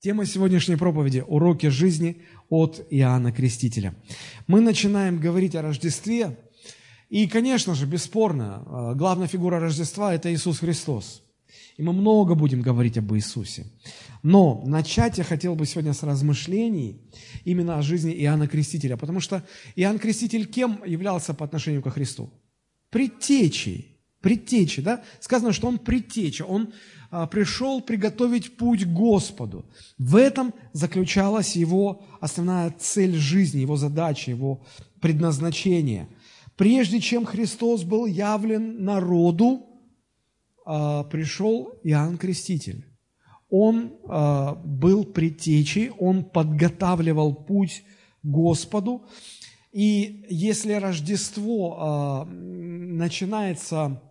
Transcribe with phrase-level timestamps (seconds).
[0.00, 3.96] Тема сегодняшней проповеди– уроки жизни от Иоанна Крестителя.
[4.46, 6.38] Мы начинаем говорить о Рождестве,
[7.08, 11.24] и, конечно же, бесспорно, э, главная фигура Рождества– это Иисус Христос.
[11.76, 13.66] И мы много будем говорить об Иисусе.
[14.22, 17.02] Но начать я хотел бы сегодня с размышлений
[17.44, 19.42] именно о жизни Иоанна Крестителя, потому что
[19.74, 22.30] Иоанн Креститель кем являлся по отношению ко Христу?
[22.90, 23.98] Предтечей.
[24.20, 25.02] Предтечей, да?
[25.18, 26.72] Сказано, что он предтеча, он
[27.30, 29.64] пришел приготовить путь Господу.
[29.98, 34.62] В этом заключалась его основная цель жизни, его задача, его
[35.00, 36.08] предназначение.
[36.56, 39.64] Прежде чем Христос был явлен народу,
[40.66, 42.84] а, пришел Иоанн Креститель.
[43.48, 47.84] Он а, был предтечей, он подготавливал путь
[48.22, 49.04] Господу.
[49.72, 54.02] И если Рождество начинается а,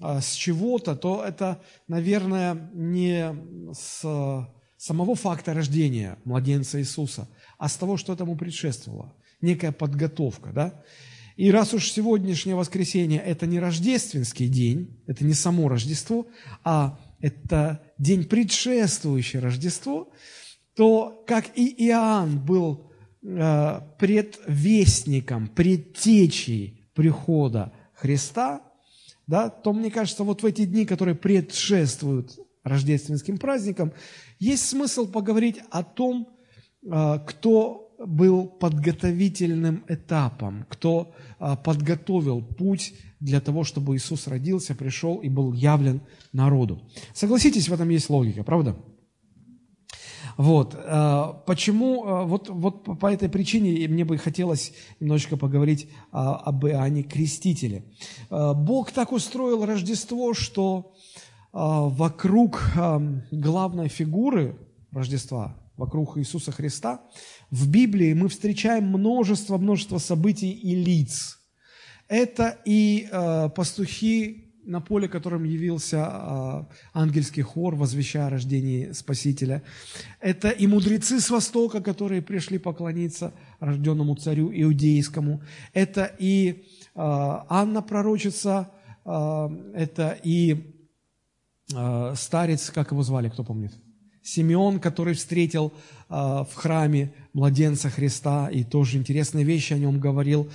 [0.00, 3.34] с чего-то, то это, наверное, не
[3.72, 7.28] с самого факта рождения младенца Иисуса,
[7.58, 9.14] а с того, что этому предшествовало.
[9.42, 10.82] Некая подготовка, да?
[11.36, 16.26] И раз уж сегодняшнее воскресенье– это не рождественский день, это не само Рождество,
[16.64, 20.10] а это день, предшествующий Рождество,
[20.74, 22.90] то, как и Иоанн был
[23.22, 28.62] э, предвестником, предтечей прихода Христа–
[29.30, 33.92] да, то мне кажется, вот в эти дни, которые предшествуют рождественским праздникам,
[34.40, 36.28] есть смысл поговорить о том,
[36.90, 45.18] а, кто был подготовительным этапом, кто а, подготовил путь для того, чтобы Иисус родился, пришел
[45.18, 46.00] и был явлен
[46.32, 46.82] народу.
[47.14, 48.76] Согласитесь, в этом есть логика, правда?
[50.36, 50.74] Вот.
[50.74, 57.02] Э, почему, э, вот, вот по этой причине мне бы хотелось немножечко поговорить об Иоанне
[57.02, 57.84] Крестителе.
[58.30, 60.92] Э, Бог так устроил Рождество, что
[61.52, 62.62] вокруг
[63.32, 64.56] главной фигуры
[64.92, 67.00] Рождества, вокруг Иисуса Христа,
[67.50, 71.40] в Библии мы встречаем множество-множество событий и лиц.
[72.06, 73.08] Это и
[73.56, 79.62] пастухи на поле, которым явился а, ангельский хор, возвещая о рождении Спасителя.
[80.20, 85.42] Это и мудрецы с Востока, которые пришли поклониться рожденному царю иудейскому.
[85.72, 88.70] Это и а, Анна пророчица,
[89.04, 90.76] а, это и
[92.16, 93.72] старец, как его звали, кто помнит?
[94.22, 95.72] Симеон, который встретил
[96.08, 100.50] в храме младенца Христа и тоже интересные вещи о нем говорил.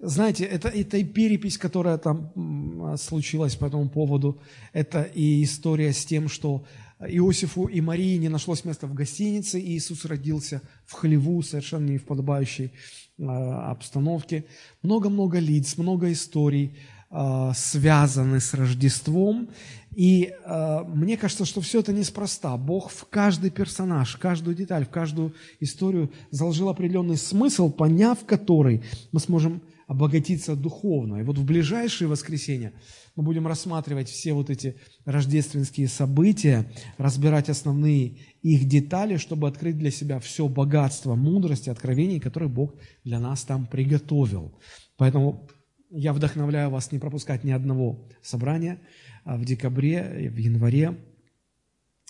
[0.00, 4.40] Знаете, это, это и перепись, которая там случилась по этому поводу,
[4.72, 6.64] это и история с тем, что
[7.00, 11.98] Иосифу и Марии не нашлось места в гостинице, и Иисус родился в хлеву, совершенно не
[11.98, 12.72] в подобающей
[13.18, 14.46] э, обстановке.
[14.82, 16.76] Много-много лиц, много историй
[17.10, 19.50] э, связаны с Рождеством,
[19.98, 22.56] и э, мне кажется, что все это неспроста.
[22.56, 28.84] Бог в каждый персонаж, в каждую деталь, в каждую историю заложил определенный смысл, поняв который
[29.10, 31.16] мы сможем обогатиться духовно.
[31.16, 32.72] И вот в ближайшие воскресенья
[33.16, 39.90] мы будем рассматривать все вот эти рождественские события, разбирать основные их детали, чтобы открыть для
[39.90, 44.60] себя все богатство мудрости, откровений, которые Бог для нас там приготовил.
[44.96, 45.48] Поэтому
[45.90, 48.78] я вдохновляю вас не пропускать ни одного собрания
[49.24, 50.96] а в декабре, в январе.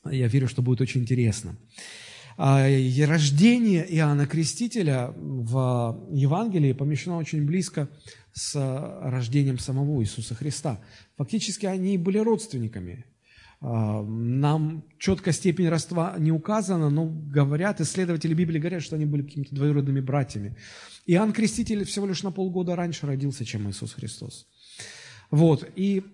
[0.09, 1.57] Я верю, что будет очень интересно.
[2.37, 2.69] А,
[3.07, 7.89] рождение Иоанна Крестителя в Евангелии помещено очень близко
[8.33, 8.55] с
[9.03, 10.81] рождением самого Иисуса Христа.
[11.17, 13.05] Фактически они были родственниками.
[13.61, 19.23] А, нам четко степень родства не указана, но говорят, исследователи Библии говорят, что они были
[19.23, 20.57] какими-то двоюродными братьями.
[21.09, 24.47] Иоанн Креститель всего лишь на полгода раньше родился, чем Иисус Христос.
[25.31, 26.05] Вот, и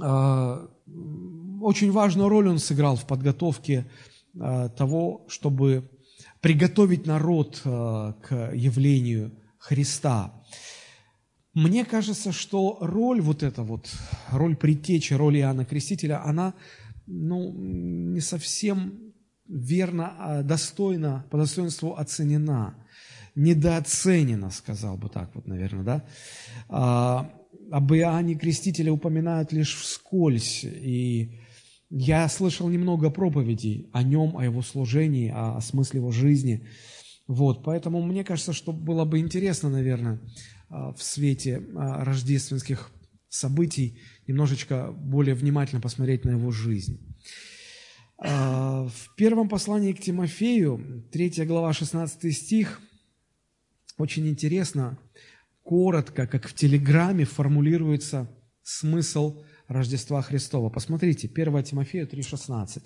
[0.00, 0.66] э,
[1.60, 3.86] очень важную роль он сыграл в подготовке
[4.40, 5.90] Э, того, чтобы
[6.40, 10.32] приготовить народ э, к явлению Христа.
[11.52, 13.92] Мне кажется, что роль вот эта вот,
[14.30, 16.54] роль предтечи, роль Иоанна Крестителя, она
[17.06, 19.12] ну, не совсем
[19.46, 22.81] верно, достойно, по достоинству оценена,
[23.34, 26.04] недооценена, сказал бы так вот, наверное, да.
[26.68, 27.32] А,
[27.70, 31.40] об Иоанне Крестителе упоминают лишь вскользь, и
[31.90, 36.66] я слышал немного проповедей о нем, о его служении, о смысле его жизни.
[37.26, 40.20] Вот, поэтому мне кажется, что было бы интересно, наверное,
[40.68, 42.90] а, в свете а, рождественских
[43.28, 47.00] событий немножечко более внимательно посмотреть на его жизнь.
[48.18, 52.80] А, в первом послании к Тимофею, 3 глава, 16 стих,
[53.98, 54.98] очень интересно,
[55.62, 58.28] коротко, как в телеграмме формулируется
[58.62, 60.68] смысл Рождества Христова.
[60.68, 62.82] Посмотрите, 1 Тимофею 3,16.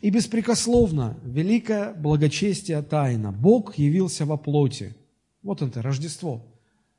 [0.00, 4.94] «И беспрекословно, великое благочестие тайна, Бог явился во плоти».
[5.42, 6.46] Вот это, Рождество.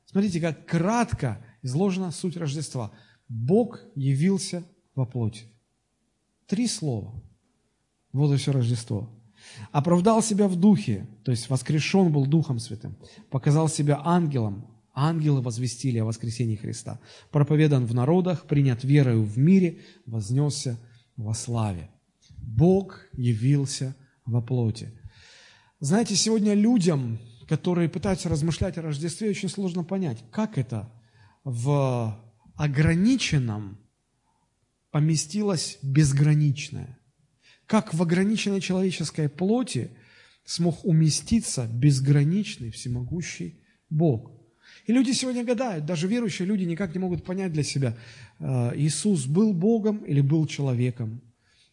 [0.06, 2.92] Смотрите, как кратко изложена суть Рождества.
[3.28, 4.64] Бог явился
[4.94, 5.46] во плоти.
[6.46, 7.24] Три слова.
[8.14, 9.10] Вот и все Рождество.
[9.72, 12.98] Оправдал себя в духе, то есть воскрешен был Духом Святым.
[13.30, 17.00] Показал себя ангелом, ангелы возвестили о воскресении Христа.
[17.32, 20.80] Проповедан в народах, принят верою в мире, вознесся
[21.18, 21.90] во славе.
[22.38, 23.96] Бог явился
[24.26, 24.92] во плоти.
[25.80, 30.92] Знаете, сегодня людям, которые пытаются размышлять о Рождестве, очень сложно понять, как это
[31.44, 32.18] в
[32.56, 33.78] ограниченном
[34.92, 36.98] поместилось безграничное.
[37.68, 39.92] Как в ограниченной человеческой плоти
[40.46, 43.60] смог уместиться безграничный, всемогущий
[43.90, 44.32] Бог.
[44.86, 47.98] И люди сегодня гадают, даже верующие люди никак не могут понять для себя,
[48.40, 51.22] э, Иисус был Богом или был человеком,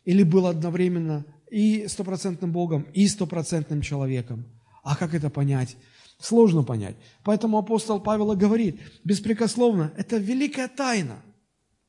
[0.05, 4.47] или был одновременно и стопроцентным Богом, и стопроцентным человеком.
[4.83, 5.77] А как это понять?
[6.19, 6.97] Сложно понять.
[7.25, 11.23] Поэтому апостол Павел говорит, беспрекословно, это великая тайна.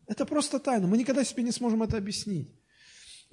[0.08, 0.88] Это просто тайна.
[0.88, 2.50] Мы никогда себе не сможем это объяснить.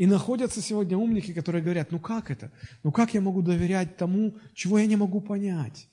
[0.00, 2.50] И находятся сегодня умники, которые говорят, ну как это?
[2.82, 5.88] Ну как я могу доверять тому, чего я не могу понять?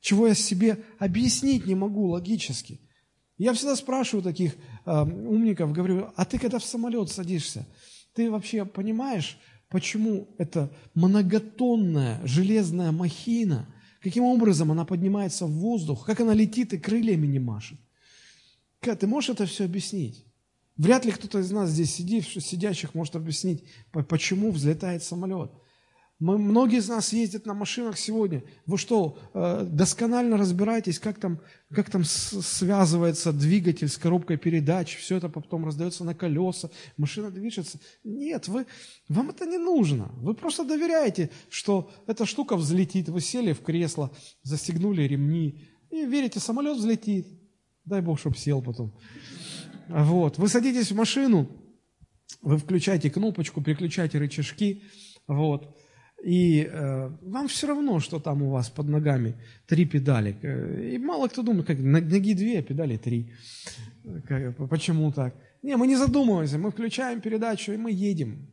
[0.00, 2.80] Чего я себе объяснить не могу логически?
[3.38, 4.54] Я всегда спрашиваю таких
[4.86, 7.66] э, умников, говорю, а ты когда в самолет садишься,
[8.14, 9.36] ты вообще понимаешь,
[9.68, 13.66] почему эта многотонная железная махина,
[14.02, 17.80] каким образом она поднимается в воздух, как она летит и крыльями не машет?
[18.78, 20.24] Ты можешь это все объяснить?
[20.76, 23.64] Вряд ли кто-то из нас здесь сидевших, сидящих может объяснить,
[24.08, 25.50] почему взлетает самолет.
[26.22, 28.44] Мы, многие из нас ездят на машинах сегодня.
[28.64, 31.40] Вы что, э, досконально разбираетесь, как там,
[31.74, 37.80] как там связывается двигатель с коробкой передач, все это потом раздается на колеса, машина движется.
[38.04, 38.66] Нет, вы,
[39.08, 40.12] вам это не нужно.
[40.18, 43.08] Вы просто доверяете, что эта штука взлетит.
[43.08, 44.12] Вы сели в кресло,
[44.44, 45.60] застегнули ремни
[45.90, 47.26] и верите, самолет взлетит.
[47.84, 48.94] Дай Бог, чтобы сел потом.
[49.88, 50.38] Вот.
[50.38, 51.48] Вы садитесь в машину,
[52.40, 54.82] вы включаете кнопочку, переключаете рычажки,
[55.26, 55.76] вот,
[56.22, 59.34] и э, вам все равно, что там у вас под ногами
[59.66, 60.36] три педали.
[60.94, 63.32] И мало кто думает, как ноги две, а педали три.
[64.28, 65.34] Как, почему так?
[65.62, 68.48] Не, мы не задумываемся, мы включаем передачу, и мы едем.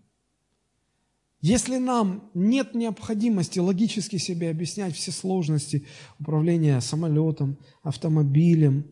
[1.42, 5.86] Если нам нет необходимости логически себе объяснять все сложности
[6.20, 8.86] управления самолетом, автомобилем,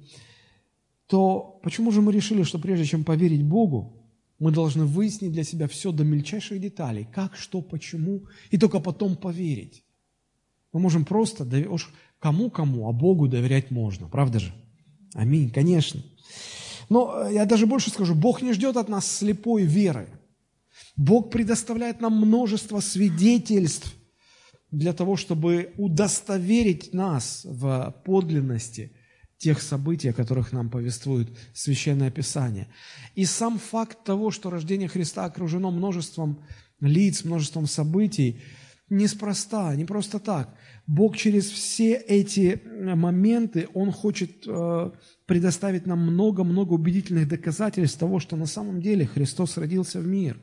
[1.07, 3.93] то почему же мы решили, что прежде чем поверить Богу,
[4.39, 9.15] мы должны выяснить для себя все до мельчайших деталей, как, что, почему, и только потом
[9.15, 9.83] поверить.
[10.73, 14.53] Мы можем просто, уж кому-кому, а Богу доверять можно, правда же?
[15.13, 16.03] Аминь, конечно.
[16.89, 20.09] Но э, я даже больше скажу, Бог не ждет от нас слепой веры.
[20.95, 23.95] Бог предоставляет нам множество свидетельств
[24.71, 28.91] для того, чтобы удостоверить нас в подлинности
[29.37, 32.67] тех событий, о которых нам повествует Священное Писание.
[33.15, 36.43] И сам факт того, что рождение Христа окружено множеством
[36.79, 38.41] лиц, множеством событий,
[38.89, 40.55] неспроста, не просто так.
[40.87, 44.91] Бог через все эти моменты, Он хочет э,
[45.25, 50.39] предоставить нам много-много убедительных доказательств того, что на самом деле Христос родился в мир.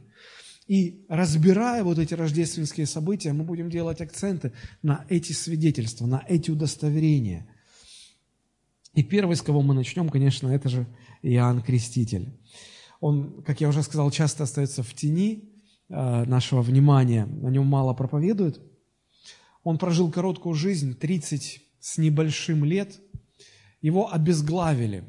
[0.67, 4.52] И разбирая вот эти рождественские события, мы будем делать акценты
[4.83, 7.49] на эти свидетельства, на эти удостоверения–
[8.95, 10.87] и первый, с кого мы начнем, конечно, это же
[11.23, 12.33] Иоанн Креститель.
[13.01, 15.53] Он, как я уже сказал, часто остается в тени
[15.89, 18.63] э, нашего внимания, о нем мало проповедуют.
[19.65, 23.01] Он прожил короткую жизнь, 30 с небольшим лет.
[23.81, 25.05] Его обезглавили.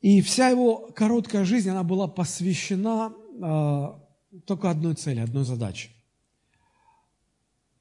[0.00, 5.90] И вся его короткая жизнь, она была посвящена э, только одной цели, одной задаче.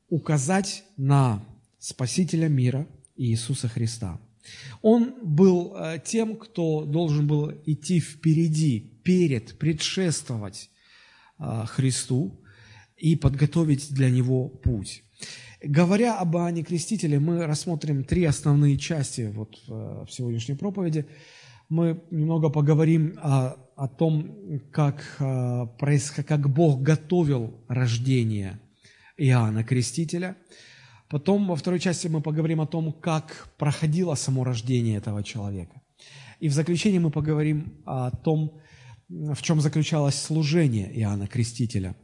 [0.10, 1.46] Указать на
[1.78, 4.20] Спасителя мира Иисуса Христа–
[4.82, 10.70] он был э, тем, кто должен был идти впереди, перед, предшествовать
[11.40, 12.40] э, Христу
[12.98, 15.04] и подготовить для Него путь.
[15.62, 21.06] Говоря об Иоанне Крестителе, мы рассмотрим три основные части вот э, в сегодняшней проповеди.
[21.68, 28.60] Мы немного поговорим о, о том, как, как Бог готовил рождение
[29.18, 30.36] Иоанна Крестителя–
[31.10, 35.82] Потом во второй части мы поговорим о том, как проходило само рождение этого человека.
[36.40, 38.60] И в заключение мы поговорим о том,
[39.10, 41.96] в чем заключалось служение Иоанна Крестителя,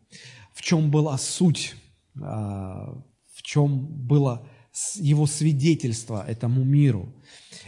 [0.54, 1.76] в чем была суть,
[2.20, 3.00] а,
[3.34, 4.48] в чем было
[4.96, 7.14] его свидетельство этому миру.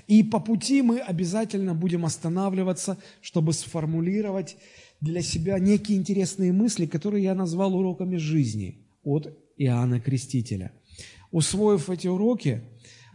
[0.08, 4.58] И по пути мы обязательно будем останавливаться, чтобы сформулировать
[5.02, 9.28] для себя некие интересные мысли, которые я назвал уроками жизни от
[9.58, 10.72] Иоанна Крестителя.
[11.32, 12.64] Усвоив эти уроки,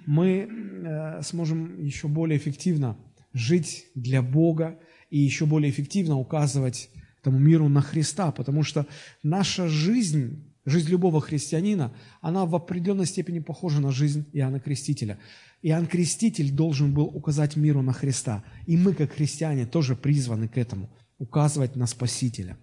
[0.06, 2.96] мы э, сможем еще более эффективно
[3.32, 4.78] жить для Бога
[5.10, 6.90] и еще более эффективно указывать
[7.20, 8.86] этому миру на Христа, потому что
[9.22, 15.18] наша жизнь, жизнь любого христианина, она в определенной степени похожа на жизнь Иоанна Крестителя.
[15.62, 20.58] Иоанн Креститель должен был указать миру на Христа, и мы, как христиане, тоже призваны к
[20.58, 22.58] этому, указывать на Спасителя.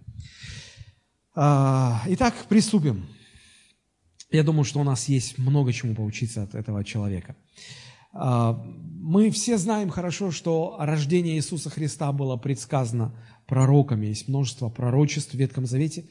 [1.34, 3.06] А, итак, приступим.
[4.32, 7.36] Я думаю, что у нас есть много чему поучиться от этого человека.
[8.12, 13.16] А, мы все знаем хорошо, что рождение Иисуса Христа было предсказано
[13.48, 14.08] пророками.
[14.08, 16.10] Есть множество пророчеств в Ветхом Завете,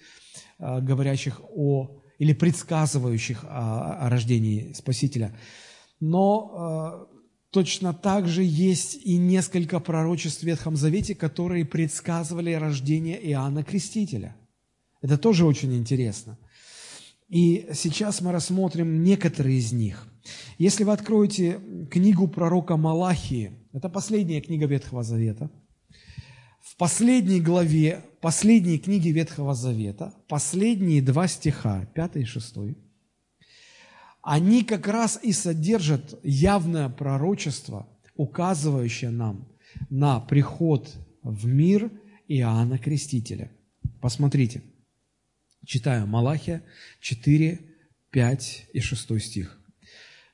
[0.58, 5.38] а, говорящих о или предсказывающих о, о рождении Спасителя.
[6.00, 7.06] Но а,
[7.50, 14.36] точно так же есть и несколько пророчеств в Ветхом Завете, которые предсказывали рождение Иоанна Крестителя.
[15.00, 16.36] Это тоже очень интересно.
[17.28, 20.06] И сейчас мы рассмотрим некоторые из них.
[20.56, 25.50] Если вы откроете книгу пророка Малахии, это последняя книга Ветхого Завета,
[26.60, 32.56] в последней главе, последней книги Ветхого Завета, последние два стиха, 5 и 6,
[34.22, 39.48] они как раз и содержат явное пророчество, указывающее нам
[39.90, 41.90] на приход в мир
[42.26, 43.52] Иоанна Крестителя.
[44.00, 44.62] Посмотрите–
[45.68, 46.62] Читаю Малахия
[47.00, 47.60] 4,
[48.10, 49.60] 5 и 6 стих.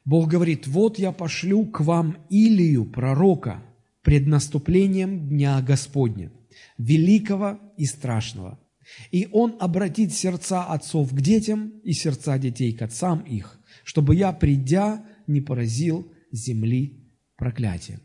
[0.04, 3.60] Бог говорит, «Вот я пошлю к вам Илию, пророка,
[4.02, 6.30] пред наступлением Дня Господня,
[6.78, 8.60] великого и страшного.
[9.10, 14.30] И он обратит сердца отцов к детям и сердца детей к отцам их, чтобы я,
[14.30, 17.98] придя, не поразил земли проклятием».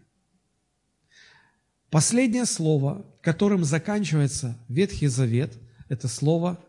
[1.91, 5.59] Последнее слово, которым заканчивается Ветхий Завет,
[5.89, 6.59] это слово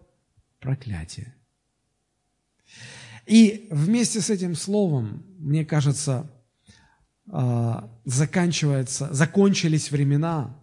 [0.61, 1.35] проклятие.
[3.27, 6.31] И вместе с этим словом, мне кажется,
[7.29, 10.57] а, заканчивается, закончились времена,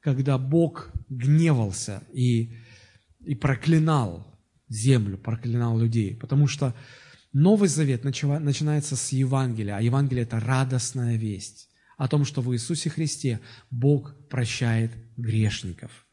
[0.00, 2.56] когда Бог гневался и,
[3.20, 4.26] и проклинал
[4.68, 6.16] землю, проклинал людей.
[6.16, 6.74] Потому что
[7.32, 12.90] Новый Завет начинается с Евангелия, а Евангелие– это радостная весть о том, что в Иисусе
[12.90, 13.40] Христе
[13.70, 16.06] Бог прощает грешников.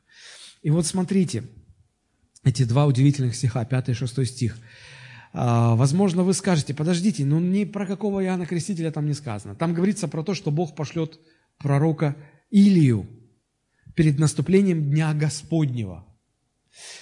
[0.62, 1.44] И вот смотрите–
[2.44, 4.58] эти два удивительных стиха, 5 и 6 стих.
[5.32, 9.56] А, возможно, вы скажете, подождите, ну ни про какого Иоанна Крестителя там не сказано.
[9.56, 11.20] Там говорится про то, что Бог пошлет
[11.58, 12.16] пророка
[12.50, 13.08] Илию
[13.96, 16.06] перед наступлением Дня Господнего.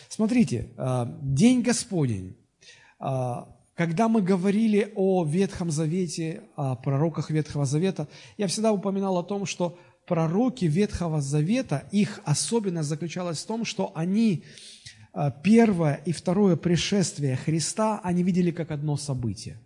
[0.10, 2.36] Смотрите, а, День Господень.
[3.00, 9.24] А, когда мы говорили о Ветхом Завете, о пророках Ветхого Завета, я всегда упоминал о
[9.24, 9.78] том, что
[10.08, 14.44] пророки Ветхого Завета, их особенность заключалась в том, что они
[15.44, 19.60] первое и второе пришествие Христа они видели как одно событие.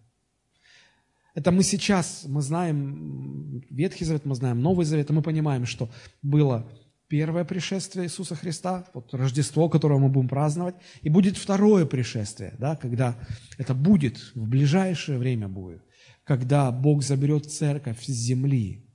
[1.34, 5.90] Это мы сейчас, мы знаем Ветхий Завет, мы знаем Новый Завет, и мы понимаем, что
[6.22, 6.70] было
[7.08, 12.76] первое пришествие Иисуса Христа, вот Рождество, которое мы будем праздновать, и будет второе пришествие, да,
[12.76, 13.18] когда
[13.58, 15.82] это будет, в ближайшее время будет,
[16.24, 18.86] когда Бог заберет церковь с земли.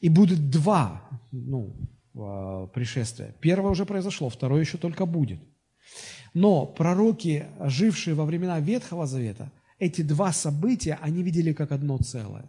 [0.00, 1.76] И будет два ну,
[2.16, 3.34] а, пришествия.
[3.40, 5.40] Первое уже произошло, второе еще только будет.
[6.34, 12.44] Но пророки, жившие во времена Ветхого Завета, эти два события, они видели как одно целое.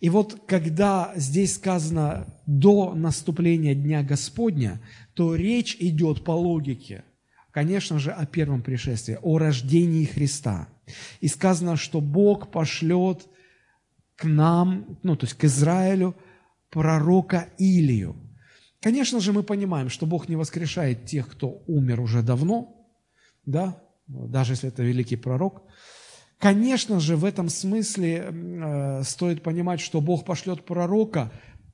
[0.00, 4.80] И вот когда здесь сказано «до наступления Дня Господня»,
[5.14, 7.04] то речь идет по логике,
[7.50, 10.68] конечно же, о первом пришествии, о рождении Христа.
[11.20, 13.26] И сказано, что Бог пошлет
[14.16, 16.14] к нам, ну, то есть к Израилю,
[16.70, 18.16] пророка Илию–
[18.80, 22.88] Конечно же, мы понимаем, что Бог не воскрешает тех, кто умер уже давно,
[23.44, 25.62] да, даже если это великий пророк.
[26.38, 31.30] Конечно же, в этом смысле э, стоит понимать, что Бог пошлет пророка,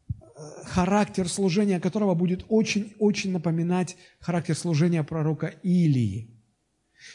[0.08, 0.22] э,
[0.64, 6.32] характер служения которого будет очень-очень напоминать характер служения пророка Илии.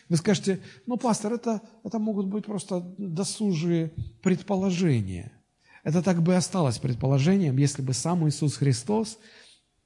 [0.08, 3.92] Вы скажете, ну, пастор, это, это могут быть просто досужие
[4.24, 5.34] предположения.
[5.84, 9.20] Это так бы осталось предположением, если бы сам Иисус Христос–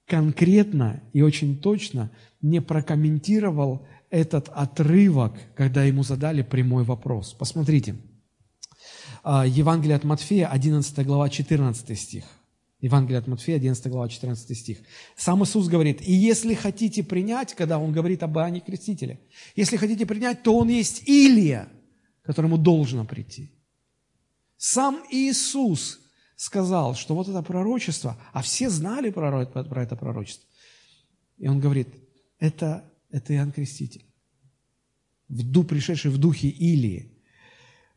[0.08, 7.34] конкретно и очень точно не прокомментировал этот отрывок, когда ему задали прямой вопрос.
[7.34, 7.96] Посмотрите.
[9.24, 12.24] А, Евангелие от Матфея, 11 глава, 14 стих.
[12.82, 14.78] Евангелие от Матфея, 11 глава, 14 стих.
[15.16, 19.20] Сам Иисус говорит, и если хотите принять, когда Он говорит об Иоанне Крестителе,
[19.56, 21.68] если хотите принять, то Он есть Илия,
[22.22, 23.52] которому должно прийти.
[24.58, 26.00] Сам Иисус
[26.36, 30.48] сказал, что вот это пророчество, а все знали про, про это пророчество.
[31.38, 31.90] И он говорит,
[32.40, 34.06] это, это Иоанн Креститель,
[35.30, 37.12] в, пришедший в духе Илии.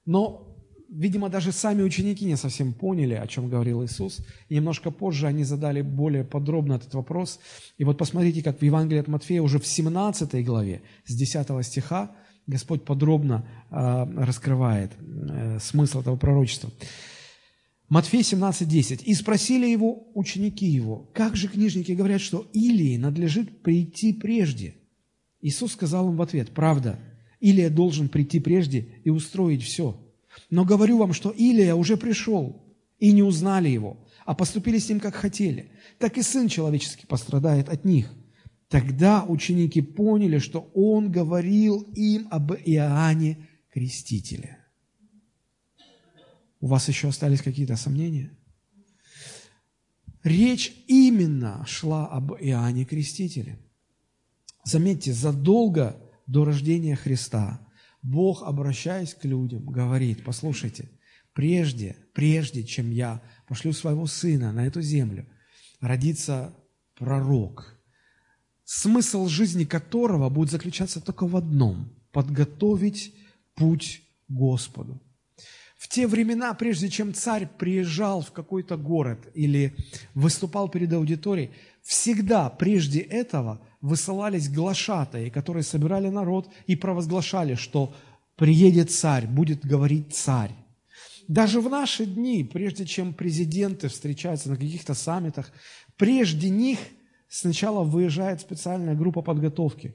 [0.05, 0.49] Но
[0.89, 4.21] видимо, даже сами ученики не совсем поняли, о чем говорил Иисус.
[4.49, 7.39] И немножко позже они задали более подробно этот вопрос.
[7.77, 12.11] И вот посмотрите, как в Евангелии от Матфея уже в 17 главе, с 10 стиха,
[12.47, 16.71] Господь подробно э, раскрывает э, смысл этого пророчества.
[17.89, 19.03] Матфей 17:10.
[19.05, 24.75] «И спросили его ученики его, как же книжники говорят, что Илии надлежит прийти прежде?»
[25.41, 26.99] Иисус сказал им в ответ, «Правда,
[27.41, 29.99] Илия должен прийти прежде и устроить все.
[30.51, 32.63] Но говорю вам, что Илия уже пришел,
[32.99, 35.71] и не узнали его, а поступили с ним, как хотели.
[35.99, 38.13] Так и Сын Человеческий пострадает от них.
[38.69, 44.58] Тогда ученики поняли, что Он говорил им об Иоанне Крестителе.
[46.61, 48.37] У вас еще остались какие-то сомнения?
[50.23, 53.59] Речь именно шла об Иоанне Крестителе.
[54.65, 55.97] Заметьте, задолго
[56.27, 57.61] до рождения Христа
[58.03, 60.91] Бог, обращаясь к людям, говорит, послушайте,
[61.33, 65.27] прежде, прежде чем я пошлю своего сына на эту землю,
[65.81, 66.55] родится
[66.95, 67.79] пророк,
[68.65, 73.15] смысл жизни которого будет заключаться только в одном– подготовить
[73.55, 75.01] путь Господу.
[75.79, 79.77] В те времена, прежде чем царь приезжал в какой-то город или
[80.13, 87.95] выступал перед аудиторией, всегда прежде этого высылались глашатаи, которые собирали народ и провозглашали, что
[88.35, 90.51] приедет царь, будет говорить царь.
[91.29, 95.53] Даже в наши дни, прежде чем президенты встречаются на каких-то саммитах,
[95.97, 96.81] прежде них
[97.29, 99.95] сначала выезжает специальная группа подготовки,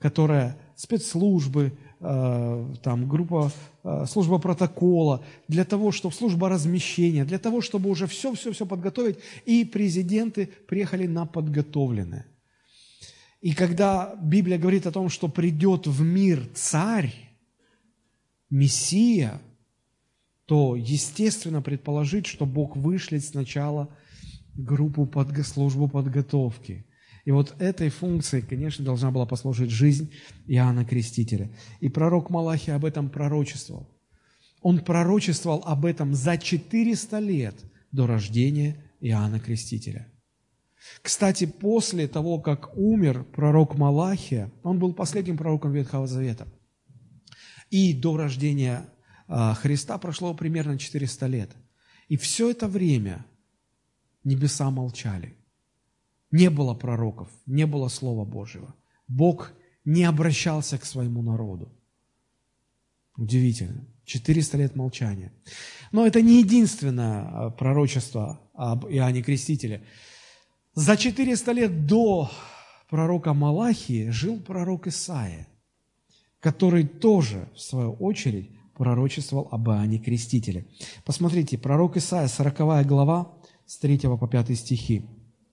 [0.00, 3.50] которая спецслужбы, там, группа,
[3.84, 9.64] э, служба протокола, для того, чтобы служба размещения, для того, чтобы уже все-все-все подготовить, и
[9.64, 12.26] президенты приехали на подготовленное.
[13.40, 17.14] И когда Библия говорит о том, что придет в мир царь,
[18.50, 19.40] Мессия,
[20.46, 23.88] то естественно предположить, что Бог вышлет сначала
[24.54, 26.84] группу под службу подготовки.
[27.26, 30.10] И вот этой функцией, конечно, должна была послужить жизнь
[30.46, 31.50] Иоанна Крестителя.
[31.80, 33.86] И пророк Малахий об этом пророчествовал.
[34.62, 37.54] Он пророчествовал об этом за 400 лет
[37.92, 40.10] до рождения Иоанна Крестителя–
[41.02, 46.46] кстати, после того, как умер пророк Малахия, он был последним пророком Ветхого Завета.
[47.70, 48.88] И до рождения
[49.26, 51.50] а, Христа прошло примерно 400 лет.
[52.08, 53.26] И все это время
[54.24, 55.36] небеса молчали.
[56.30, 58.74] Не было пророков, не было Слова Божьего.
[59.08, 59.52] Бог
[59.84, 61.72] не обращался к своему народу.
[63.16, 63.86] Удивительно.
[64.04, 65.32] 400 лет молчания.
[65.92, 69.84] Но это не единственное а, пророчество об Иоанне Крестителе.
[70.74, 72.30] За 400 лет до
[72.88, 75.48] пророка Малахии жил пророк Исаия,
[76.40, 80.66] который тоже, в свою очередь, пророчествовал об Иоанне Крестителе.
[81.04, 83.34] Посмотрите, пророк Исаия, 40 глава,
[83.66, 85.04] с 3 по 5 стихи.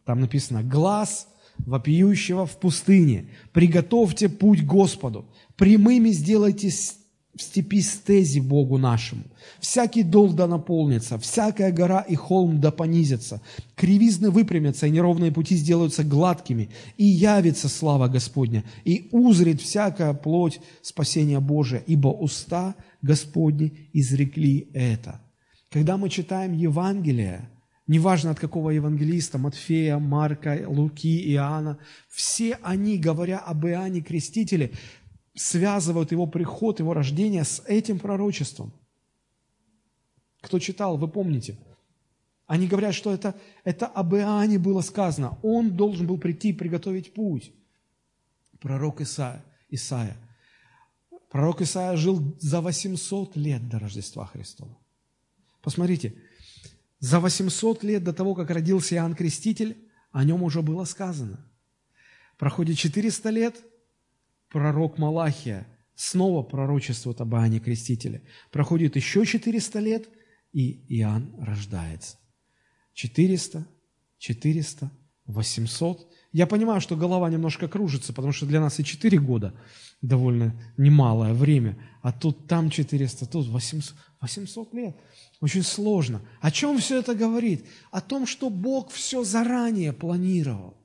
[0.06, 6.70] Там написано «Глаз вопиющего в пустыне, приготовьте путь Господу, прямыми сделайте
[7.36, 9.24] в степи стези Богу нашему.
[9.60, 13.42] Всякий дол да наполнится, всякая гора и холм да понизится,
[13.76, 20.60] кривизны выпрямятся, и неровные пути сделаются гладкими, и явится слава Господня, и узрит всякая плоть
[20.82, 25.20] спасения Божия, ибо уста Господни изрекли это».
[25.72, 27.50] Когда мы читаем Евангелие,
[27.88, 34.74] неважно от какого евангелиста, Матфея, Марка, Луки, Иоанна, все они, говоря об Иоанне Крестителе,
[35.36, 38.74] связывают его приход, его рождение с этим пророчеством.
[40.42, 41.58] Кто читал, вы помните.
[42.46, 45.38] Они говорят, что это, это об Иоанне было сказано.
[45.42, 47.52] Он должен был прийти и приготовить путь.
[48.60, 49.44] Пророк Исаия.
[49.70, 50.18] Исаия.
[51.30, 54.78] Пророк Исаия жил за 800 лет до Рождества Христова.
[55.62, 56.14] Посмотрите,
[57.04, 59.76] за 800 лет до того, как родился Иоанн Креститель,
[60.14, 61.46] о нем уже было сказано.
[62.38, 63.56] Проходит 400 лет–
[64.50, 68.22] пророк Малахия снова пророчествует об Иоанне Крестителе.
[68.52, 70.08] Проходит еще 400 лет,
[70.54, 72.18] и Иоанн рождается.
[72.94, 73.68] 400,
[74.18, 74.90] 400,
[75.26, 76.08] 800.
[76.32, 79.54] Я понимаю, что голова немножко кружится, потому что для нас и 4 года
[80.02, 84.96] довольно немалое время, а тут там 400, тут 800, 800 лет.
[85.42, 86.22] Очень сложно.
[86.40, 87.66] О чем все это говорит?
[87.92, 90.78] О том, что Бог все заранее планировал.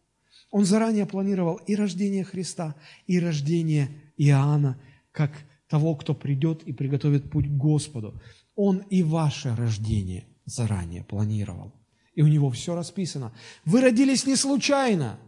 [0.50, 2.74] Он заранее планировал и рождение Христа,
[3.06, 4.80] и рождение Иоанна,
[5.12, 5.30] как
[5.68, 8.20] того, кто придет и приготовит путь к Господу.
[8.56, 11.72] Он и ваше рождение заранее планировал.
[12.14, 13.32] И у него все расписано.
[13.64, 15.20] Вы родились не случайно.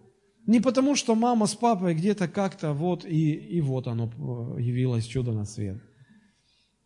[0.47, 5.05] Не потому, что мама с папой где-то как-то вот, и, и вот оно э, явилось
[5.05, 5.81] чудо на свет.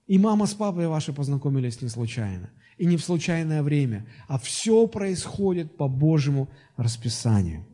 [0.06, 2.50] И мама с папой ваши познакомились не случайно.
[2.76, 4.06] И не в случайное время.
[4.28, 7.64] А все происходит по Божьему расписанию.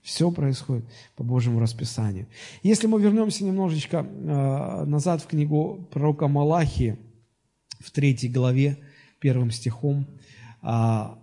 [0.00, 0.84] Все происходит
[1.16, 2.26] по Божьему расписанию.
[2.62, 6.98] Если мы вернемся немножечко э, назад в книгу пророка Малахии,
[7.80, 8.78] в третьей главе,
[9.18, 10.06] первым стихом,
[10.62, 11.16] э,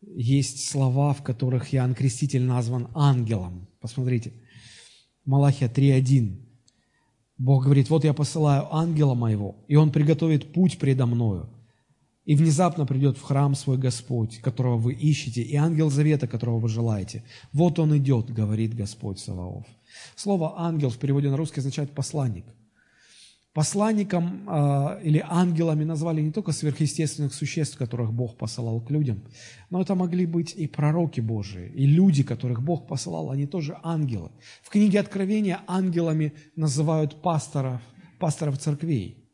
[0.00, 3.68] есть слова, в которых Иоанн Креститель назван ангелом.
[3.80, 4.32] Посмотрите,
[5.24, 6.43] Малахия 3.1.
[7.38, 11.50] Бог говорит, вот я посылаю ангела моего, и он приготовит путь предо мною.
[12.24, 16.68] И внезапно придет в храм свой Господь, которого вы ищете, и ангел завета, которого вы
[16.68, 17.22] желаете.
[17.52, 19.66] Вот он идет, говорит Господь Саваоф.
[20.16, 22.46] Слово «ангел» в переводе на русский означает «посланник».
[23.54, 29.22] Посланником э, или ангелами назвали не только сверхъестественных существ, которых Бог посылал к людям,
[29.70, 34.30] но это могли быть и пророки Божии, и люди, которых Бог посылал, они тоже ангелы.
[34.62, 37.80] В книге Откровения ангелами называют пасторов,
[38.18, 39.20] пасторов церквей–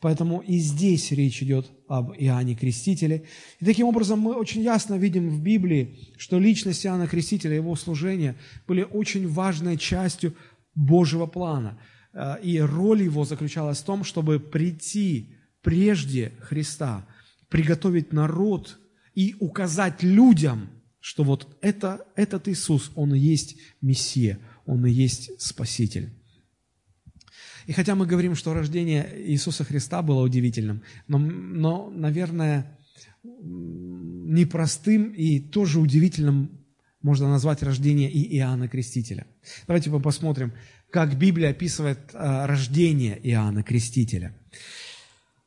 [0.00, 3.24] Поэтому и здесь речь идет об Иоанне Крестителе.
[3.60, 8.36] И таким образом мы очень ясно видим в Библии, что личность Иоанна Крестителя, его служение
[8.66, 10.34] были очень важной частью
[10.74, 11.78] Божьего плана.
[12.18, 17.06] Э, и роль его заключалась в том, чтобы прийти прежде Христа,
[17.48, 18.78] приготовить народ
[19.14, 25.40] и указать людям, что вот это, этот Иисус, Он и есть Мессия, Он и есть
[25.40, 26.10] Спаситель.
[27.66, 32.78] И хотя мы говорим, что рождение Иисуса Христа было удивительным, но, но наверное,
[33.22, 36.58] непростым и тоже удивительным
[37.02, 39.26] можно назвать рождение и Иоанна Крестителя.
[39.66, 40.52] Давайте мы посмотрим,
[40.90, 44.34] как Библия описывает а, рождение Иоанна Крестителя.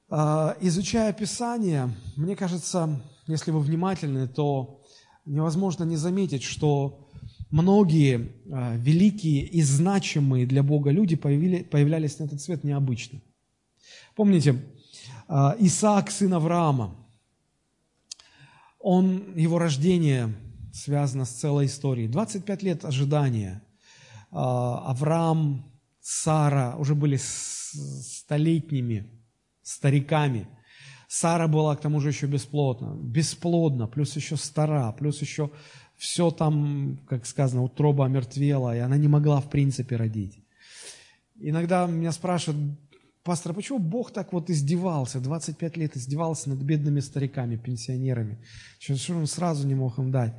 [0.09, 4.83] А, изучая Писание, мне кажется, если вы внимательны, то
[5.25, 7.09] невозможно не заметить, что
[7.49, 13.21] многие а, великие и значимые для Бога люди появлялись на этот свет необычно.
[14.15, 14.61] Помните,
[15.27, 16.95] Исаак, сын Авраама,
[18.79, 20.35] он, его рождение
[20.73, 22.07] связано с целой историей.
[22.07, 23.61] 25 лет ожидания.
[24.31, 29.05] А, Авраам, Сара уже были столетними
[29.61, 30.47] стариками.
[31.07, 32.95] Сара была, к тому же, еще бесплодна.
[32.95, 35.51] Бесплодна, плюс еще стара, плюс еще
[35.97, 40.43] все там, как сказано, утроба омертвела, и она не могла в принципе родить.
[41.35, 42.79] Иногда меня спрашивают,
[43.23, 48.43] пастор, а почему Бог так вот издевался, 25 лет издевался над бедными стариками, пенсионерами?
[48.79, 50.33] Что он сразу не мог им дать?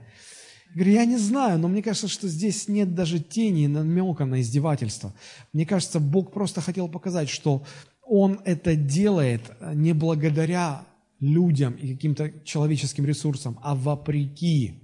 [0.74, 5.14] Говорю, я не знаю, но мне кажется, что здесь нет даже тени намека на издевательство.
[5.52, 7.64] Мне кажется, Бог просто хотел показать, что
[8.02, 9.42] Он это делает
[9.74, 10.87] не благодаря
[11.20, 14.82] людям и каким-то человеческим ресурсам, а вопреки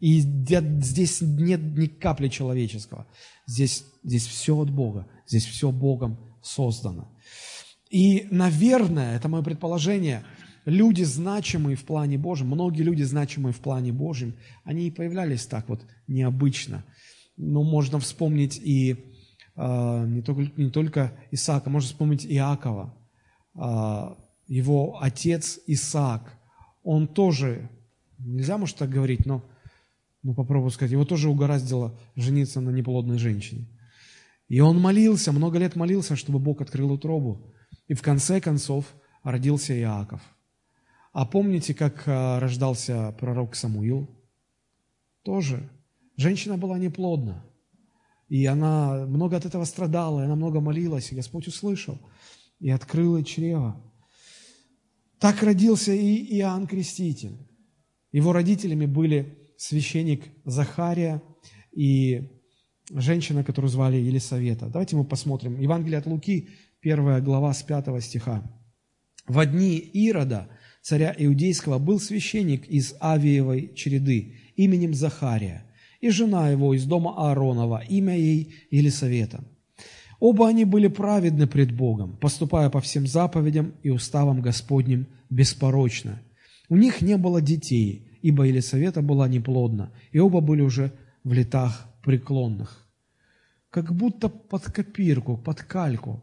[0.00, 3.06] и здесь нет ни капли человеческого.
[3.46, 5.08] Здесь, здесь все от Бога.
[5.26, 7.12] Здесь все Богом создано.
[7.90, 10.24] И, наверное, это мое предположение,
[10.64, 15.68] люди, значимые в плане Божьем, многие люди, значимые в плане Божьем, они и появлялись так
[15.68, 16.84] вот необычно.
[17.36, 18.96] Но можно вспомнить и
[19.56, 22.94] э, не, только, не только Исаака, можно вспомнить Иакова.
[23.54, 24.14] Э,
[24.46, 26.38] его отец Исаак,
[26.82, 27.70] он тоже,
[28.18, 29.44] нельзя, может, так говорить, но
[30.22, 33.68] ну попробую сказать, его тоже угораздило жениться на неплодной женщине.
[34.48, 37.54] И он молился, много лет молился, чтобы Бог открыл утробу.
[37.86, 38.86] И в конце концов
[39.22, 40.20] родился Иаков.
[41.12, 44.08] А помните, как а, рождался пророк Самуил?
[45.22, 45.68] Тоже.
[46.16, 47.44] Женщина была неплодна.
[48.28, 51.98] И она много от этого страдала, и она много молилась, и Господь услышал
[52.60, 53.80] и открыл ей чрево.
[55.18, 57.36] Так родился и Иоанн Креститель.
[58.12, 61.22] Его родителями были священник Захария
[61.72, 62.30] и
[62.90, 64.66] женщина, которую звали Елисавета.
[64.66, 65.60] Давайте мы посмотрим.
[65.60, 66.48] Евангелие от Луки,
[66.80, 68.42] первая глава с 5 стиха.
[69.26, 70.48] «В дни Ирода,
[70.82, 75.64] царя Иудейского, был священник из Авиевой череды именем Захария,
[76.00, 79.44] и жена его из дома Ааронова, имя ей Елисавета.
[80.20, 86.20] Оба они были праведны пред Богом, поступая по всем заповедям и уставам Господним беспорочно.
[86.68, 91.86] У них не было детей, ибо Елисавета была неплодна, и оба были уже в летах
[92.02, 92.86] преклонных.
[93.70, 96.22] Как будто под копирку, под кальку.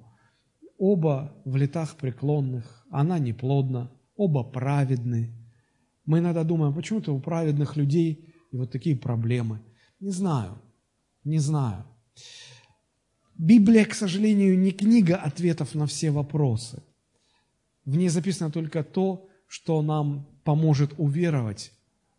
[0.78, 5.34] Оба в летах преклонных, она неплодна, оба праведны.
[6.06, 9.62] Мы иногда думаем, почему-то у праведных людей и вот такие проблемы.
[10.00, 10.62] Не знаю,
[11.24, 11.86] не знаю.
[13.38, 16.82] Библия, к сожалению, не книга ответов на все вопросы.
[17.84, 21.72] В ней записано только то, что нам поможет уверовать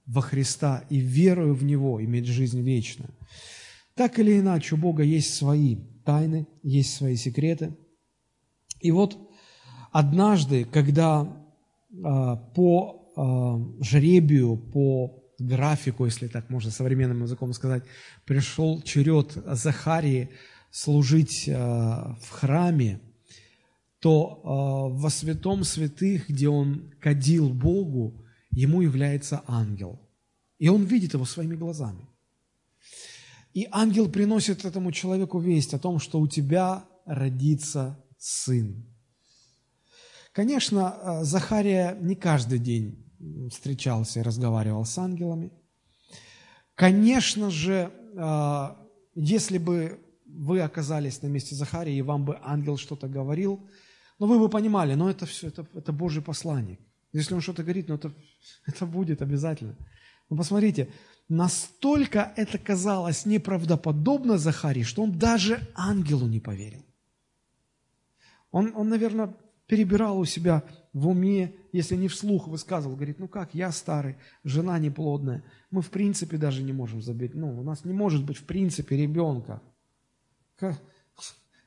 [0.06, 3.10] во Христа и верою в Него иметь жизнь вечную.
[3.94, 7.76] Так или иначе, у Бога есть свои тайны, есть свои секреты.
[8.80, 9.18] И вот
[9.90, 11.45] однажды, когда
[12.02, 17.84] по а, жребию, по графику, если так можно современным языком сказать,
[18.24, 20.30] пришел черед Захарии
[20.70, 23.00] служить а, в храме,
[24.00, 29.98] то во святом святых, где он кадил Богу, ему является ангел.
[30.58, 32.06] И он видит его своими глазами.
[33.52, 38.84] И ангел приносит этому человеку весть о том, что у тебя родится сын.
[40.36, 43.02] Конечно, э, Захария не каждый день
[43.50, 45.50] встречался и разговаривал с ангелами.
[46.74, 48.68] Конечно же, э,
[49.14, 53.66] если бы вы оказались на месте Захарии, и вам бы ангел что-то говорил,
[54.18, 56.80] ну, вы бы понимали, но это все, это, это Божий посланник.
[57.14, 58.12] Если он что-то говорит, ну, это,
[58.66, 59.74] это будет обязательно.
[60.28, 60.90] Но посмотрите,
[61.30, 66.84] настолько это казалось неправдоподобно Захарии, что он даже ангелу не поверил.
[68.50, 69.34] Он, он, наверное,
[69.66, 74.78] перебирал у себя в уме, если не вслух высказывал, говорит, ну как, я старый, жена
[74.78, 78.44] неплодная, мы в принципе даже не можем забить, ну, у нас не может быть в
[78.44, 79.62] принципе ребенка.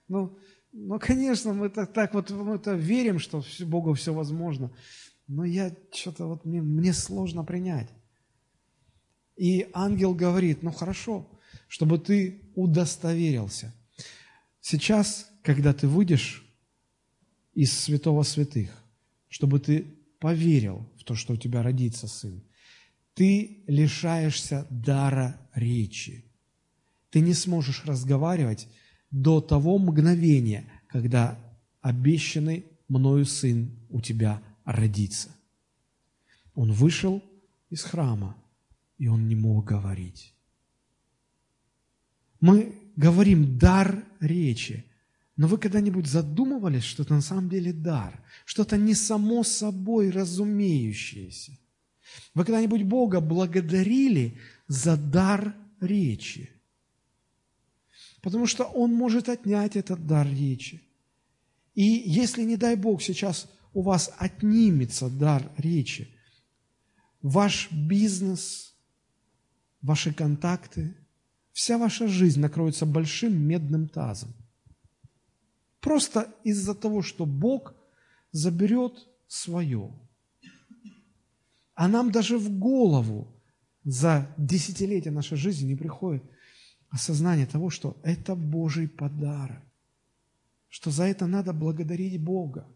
[0.07, 0.37] Ну,
[0.71, 4.71] ну, конечно, мы так, так вот мы это верим, что Богу все возможно,
[5.27, 7.89] но я что-то вот, мне, мне сложно принять.
[9.35, 11.29] И ангел говорит, ну хорошо,
[11.67, 13.73] чтобы ты удостоверился.
[14.59, 16.48] Сейчас, когда ты выйдешь
[17.59, 18.69] из святого святых,
[19.27, 19.85] чтобы ты
[20.21, 22.41] поверил в то, что у тебя родится сын.
[23.15, 26.23] Ты лишаешься дара речи.
[27.09, 28.69] Ты не сможешь разговаривать
[29.11, 31.37] до того мгновения, когда
[31.81, 35.35] обещанный мною сын у тебя родится.
[36.55, 37.21] Он вышел
[37.69, 38.37] из храма,
[38.97, 40.33] и он не мог говорить.
[42.39, 44.85] Мы говорим дар речи.
[45.39, 51.57] Но вы когда-нибудь задумывались, что это на самом деле дар, что-то не само собой разумеющееся?
[52.33, 56.49] Вы когда-нибудь Бога благодарили за дар речи?
[58.21, 60.83] Потому что Он может отнять этот дар речи.
[61.73, 66.13] И если, не дай Бог, сейчас у вас отнимется дар речи,
[67.21, 68.75] ваш бизнес,
[69.81, 70.97] ваши контакты,
[71.53, 74.33] вся ваша жизнь накроется большим медным тазом.
[75.79, 77.73] Просто из-за того, что Бог
[78.31, 79.91] заберет свое.
[81.73, 83.27] А нам даже в голову
[83.83, 86.23] за десятилетия нашей жизни не приходит
[86.89, 89.61] осознание того, что это Божий подарок,
[90.67, 92.67] что за это надо благодарить Бога.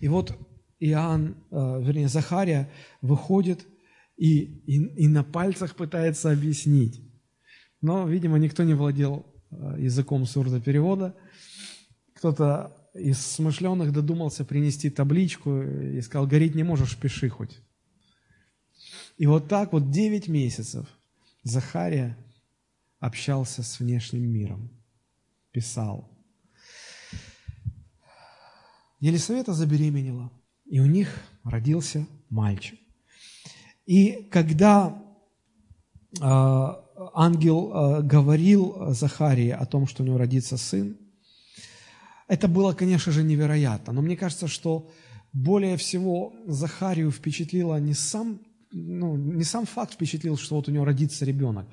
[0.00, 0.36] И вот
[0.80, 3.66] Иоанн, э, вернее, Захария выходит
[4.16, 7.00] и, и, и на пальцах пытается объяснить.
[7.80, 11.16] Но, видимо, никто не владел э, языком сурдоперевода,
[12.24, 17.60] кто-то из смышленных додумался принести табличку и сказал, гореть не можешь, пиши хоть.
[19.18, 20.86] И вот так вот 9 месяцев
[21.42, 22.16] Захария
[22.98, 24.70] общался с внешним миром,
[25.52, 26.08] писал.
[29.00, 30.32] Елисавета забеременела,
[30.64, 31.10] и у них
[31.42, 32.80] родился мальчик.
[33.84, 34.98] И когда
[36.18, 40.96] э, ангел э, говорил Захарии о том, что у него родится сын,
[42.28, 44.90] это было, конечно же, невероятно, но мне кажется, что
[45.32, 50.84] более всего Захарию впечатлило не сам, ну, не сам факт впечатлил, что вот у него
[50.84, 51.66] родится ребенок,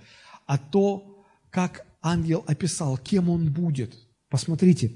[0.45, 3.95] а то, как ангел описал, кем он будет.
[4.29, 4.91] Посмотрите,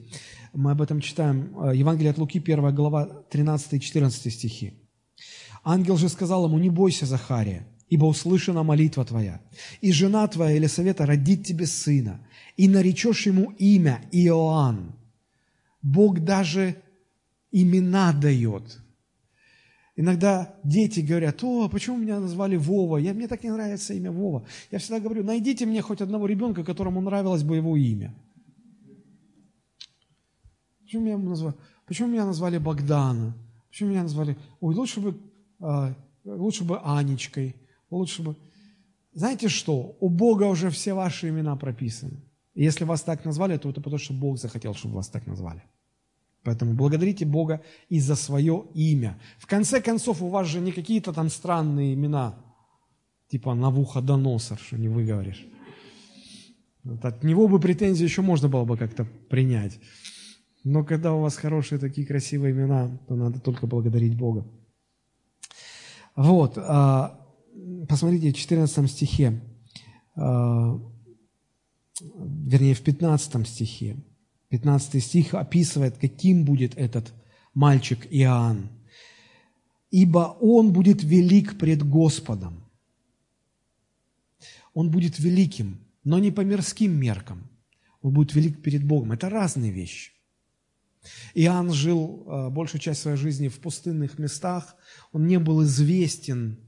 [0.53, 4.73] мы об этом читаем, э, Евангелие от Луки, 1 глава, 13 и 14 стихи.
[5.63, 9.41] Ангел же сказал ему, не бойся, Захария, ибо услышана молитва твоя,
[9.81, 12.25] и жена твоя Елисавета родит тебе сына,
[12.57, 14.95] и наречешь ему имя Иоанн,
[15.85, 16.81] Бог даже
[17.51, 18.79] имена дает.
[19.95, 22.97] Иногда дети говорят, о, почему меня назвали Вова?
[22.97, 24.47] Я, мне так не нравится имя Вова.
[24.71, 28.15] Я всегда говорю, найдите мне хоть одного ребенка, которому нравилось бы его имя.
[30.81, 33.35] Почему меня назвали, почему меня назвали Богдана?
[33.69, 35.15] Почему меня назвали, ой, лучше бы,
[35.59, 35.93] э,
[36.25, 37.55] лучше бы Анечкой,
[37.91, 38.35] лучше бы...
[39.13, 39.95] Знаете что?
[39.99, 42.19] У Бога уже все ваши имена прописаны.
[42.55, 45.63] Если вас так назвали, то это потому, что Бог захотел, чтобы вас так назвали.
[46.43, 49.19] Поэтому благодарите Бога и за свое имя.
[49.37, 52.35] В конце концов, у вас же не какие-то там странные имена,
[53.29, 55.45] типа Навуходоносор, что не выговоришь.
[56.83, 59.79] Вот от него бы претензии еще можно было бы как-то принять.
[60.63, 64.47] Но когда у вас хорошие такие красивые имена, то надо только благодарить Бога.
[66.15, 67.19] Вот, а,
[67.89, 69.41] посмотрите, в 14 стихе,
[70.15, 70.79] а,
[72.01, 73.97] вернее, в 15 стихе.
[74.49, 77.13] 15 стих описывает, каким будет этот
[77.53, 78.69] мальчик Иоанн.
[79.91, 82.65] «Ибо он будет велик пред Господом».
[84.73, 87.49] Он будет великим, но не по мирским меркам.
[88.01, 89.13] Он будет велик перед Богом.
[89.13, 90.11] Это разные вещи.
[91.33, 94.75] Иоанн жил э, большую часть своей жизни в пустынных местах.
[95.13, 96.59] Он не был известен,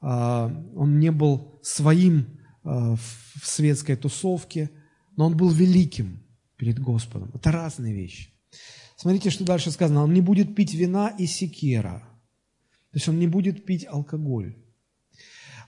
[0.00, 2.26] э, он не был своим
[2.64, 2.98] в
[3.42, 4.70] светской тусовке,
[5.16, 6.22] но он был великим
[6.56, 7.30] перед Господом.
[7.34, 8.30] Это разные вещи.
[8.96, 10.04] Смотрите, что дальше сказано.
[10.04, 12.08] Он не будет пить вина и секера.
[12.92, 14.54] То есть он не будет пить алкоголь.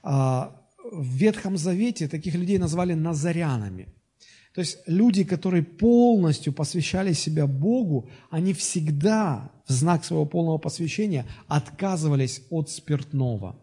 [0.02, 0.60] А,
[0.92, 3.88] в Ветхом Завете таких людей назвали назарянами.
[4.54, 11.26] То есть люди, которые полностью посвящали себя Богу, они всегда в знак своего полного посвящения
[11.48, 13.58] отказывались от спиртного.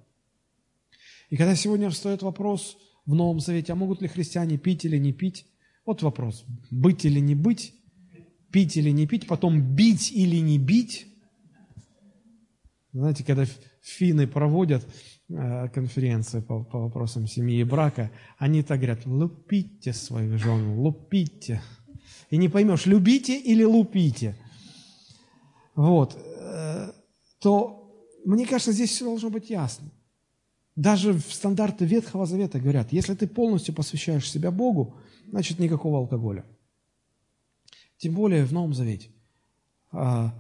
[1.30, 5.14] И когда сегодня встает вопрос в Новом Завете, а могут ли христиане пить или не
[5.14, 5.46] пить,
[5.86, 7.74] вот вопрос, быть или не быть,
[8.52, 11.08] пить или не пить, потом бить или не бить.
[12.94, 13.46] Знаете, когда
[13.82, 14.86] финны проводят
[15.34, 21.62] Э, конференции по, по вопросам семьи и брака, они так говорят, лупите свою жену, лупите.
[22.30, 24.36] И не поймешь, любите или лупите.
[25.76, 26.18] Вот.
[26.18, 26.92] Э,
[27.40, 29.90] то, мне кажется, здесь все должно быть ясно.
[30.82, 36.44] Даже в стандарты Ветхого Завета говорят, если ты полностью посвящаешь себя Богу, значит никакого алкоголя.
[37.98, 39.10] Тем более в Новом Завете.
[39.92, 40.34] А,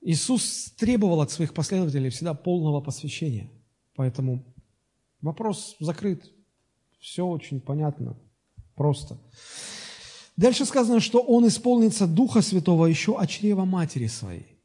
[0.00, 3.50] Иисус требовал от своих последователей всегда полного посвящения–
[3.98, 4.44] Поэтому
[5.22, 6.32] вопрос закрыт.
[7.00, 8.16] Все очень понятно,
[8.76, 9.18] просто.
[10.36, 14.56] Дальше сказано, что он исполнится Духа Святого еще от чрева матери своей.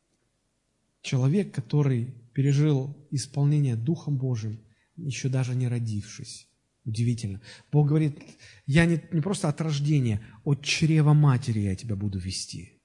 [1.01, 4.59] Человек, который пережил исполнение Духом Божьим,
[4.97, 6.47] еще даже не родившись.
[6.86, 7.41] Удивительно.
[7.71, 8.19] Бог говорит,
[8.65, 12.82] я не, не просто от рождения, от чрева матери я тебя буду вести.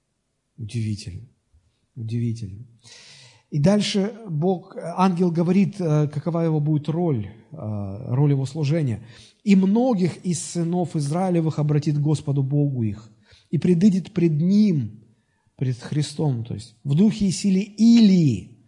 [0.57, 1.27] Удивительно.
[1.95, 2.65] Удивительно.
[3.49, 9.01] И дальше Бог, ангел говорит, э, какова его будет роль, э, роль его служения.
[9.43, 13.11] «И многих из сынов Израилевых обратит Господу Богу их,
[13.49, 15.03] и предыдет пред Ним,
[15.55, 18.58] пред Христом, то есть в духе и силе Илии,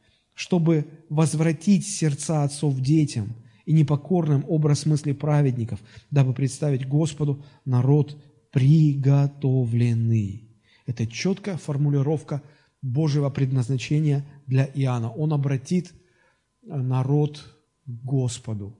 [0.41, 8.17] чтобы возвратить сердца отцов детям и непокорным образ мыслей праведников, дабы представить Господу народ
[8.51, 10.49] приготовленный».
[10.87, 12.41] Это четкая формулировка–
[12.81, 15.11] Божьего предназначения для Иоанна.
[15.11, 17.37] Он обратит э, народ
[17.85, 18.79] к Господу.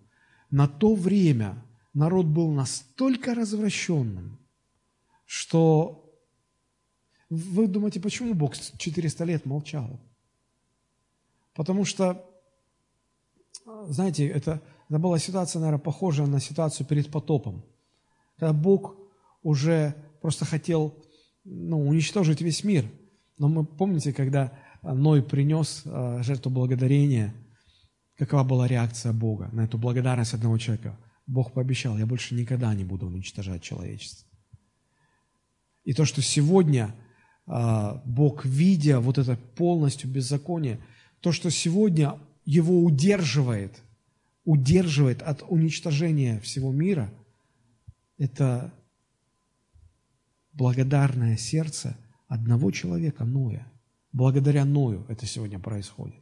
[0.50, 4.40] На то время народ был настолько развращенным,
[5.26, 5.98] что
[7.30, 10.02] вы думаете, почему Бог 400 лет молчал?
[11.54, 12.26] Потому что,
[13.88, 17.64] знаете, это, это была ситуация, наверное, похожая на ситуацию перед потопом.
[18.38, 18.96] Когда Бог
[19.44, 20.96] уже просто хотел
[21.44, 22.86] ну, уничтожить весь мир–
[23.42, 27.34] но мы помните, когда Ной принес а, жертву благодарения,
[28.16, 30.96] какова была реакция Бога на эту благодарность одного человека?
[31.26, 34.30] Бог пообещал, я больше никогда не буду уничтожать человечество.
[35.86, 36.94] И то, что сегодня
[37.48, 40.80] а, Бог, видя вот это полностью беззаконие,
[41.22, 43.82] то, что сегодня его удерживает,
[44.44, 47.12] удерживает от уничтожения всего мира,
[48.18, 48.74] это
[50.54, 51.98] благодарное сердце–
[52.32, 53.68] одного человека, Ноя.
[54.14, 56.22] Благодаря Ною это сегодня происходит.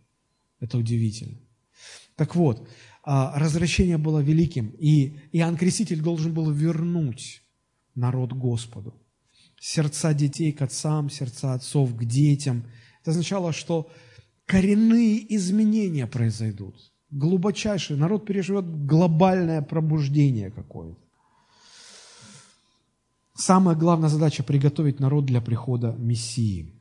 [0.60, 1.38] Это удивительно.
[2.16, 2.68] Так вот,
[3.04, 7.44] а, развращение было великим, и Иоанн Креститель должен был вернуть
[7.94, 8.96] народ Господу.
[9.60, 12.66] Сердца детей к отцам, сердца отцов к детям.
[13.02, 13.92] Это означало, что
[14.50, 16.76] коренные изменения произойдут.
[17.12, 21.00] Глубочайший народ переживет глобальное пробуждение какое-то.
[23.36, 26.74] Самая главная задача– приготовить народ для прихода Мессии.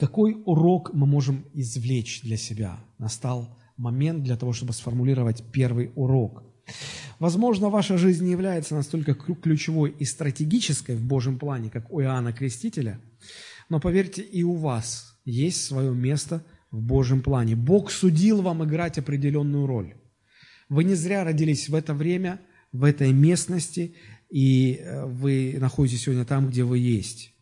[0.00, 2.78] Какой урок мы можем извлечь для себя?
[2.96, 6.42] Настал момент для того, чтобы сформулировать первый урок.
[7.18, 12.32] Возможно, ваша жизнь не является настолько ключевой и стратегической в Божьем плане, как у Иоанна
[12.32, 12.98] Крестителя,
[13.68, 17.56] но поверьте, и у вас есть свое место в Божьем плане.
[17.56, 19.94] Бог судил вам играть определенную роль.
[20.68, 22.40] Вы не зря родились в это время,
[22.72, 23.94] в этой местности,
[24.28, 27.32] и э, вы находитесь сегодня там, где вы есть.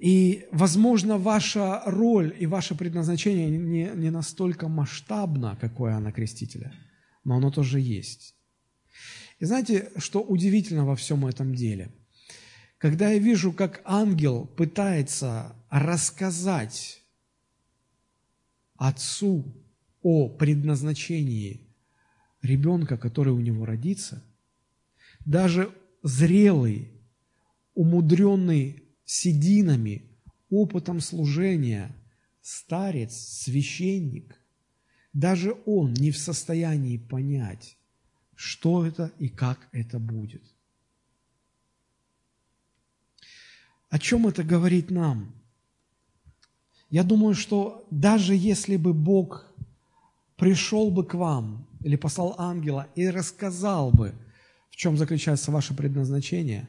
[0.00, 6.74] И, возможно, ваша роль и ваше предназначение не, не настолько масштабно, как у Иоанна Крестителя,
[7.24, 8.34] но оно тоже есть.
[9.38, 11.90] И знаете, что удивительно во всем этом деле?
[12.76, 17.03] Когда я вижу, как ангел пытается рассказать
[18.76, 19.44] отцу
[20.02, 21.66] о предназначении
[22.42, 24.22] ребенка, который у него родится,
[25.24, 26.92] даже зрелый,
[27.74, 30.10] умудренный сединами,
[30.50, 31.94] опытом служения,
[32.42, 34.38] старец, священник,
[35.12, 37.78] даже он не в состоянии понять,
[38.34, 40.42] что это и как это будет.
[43.88, 45.43] О чем это говорит нам?
[46.94, 49.52] Я думаю, что даже если бы Бог
[50.36, 54.14] пришел бы к вам или послал ангела и рассказал бы,
[54.70, 56.68] в чем заключается ваше предназначение,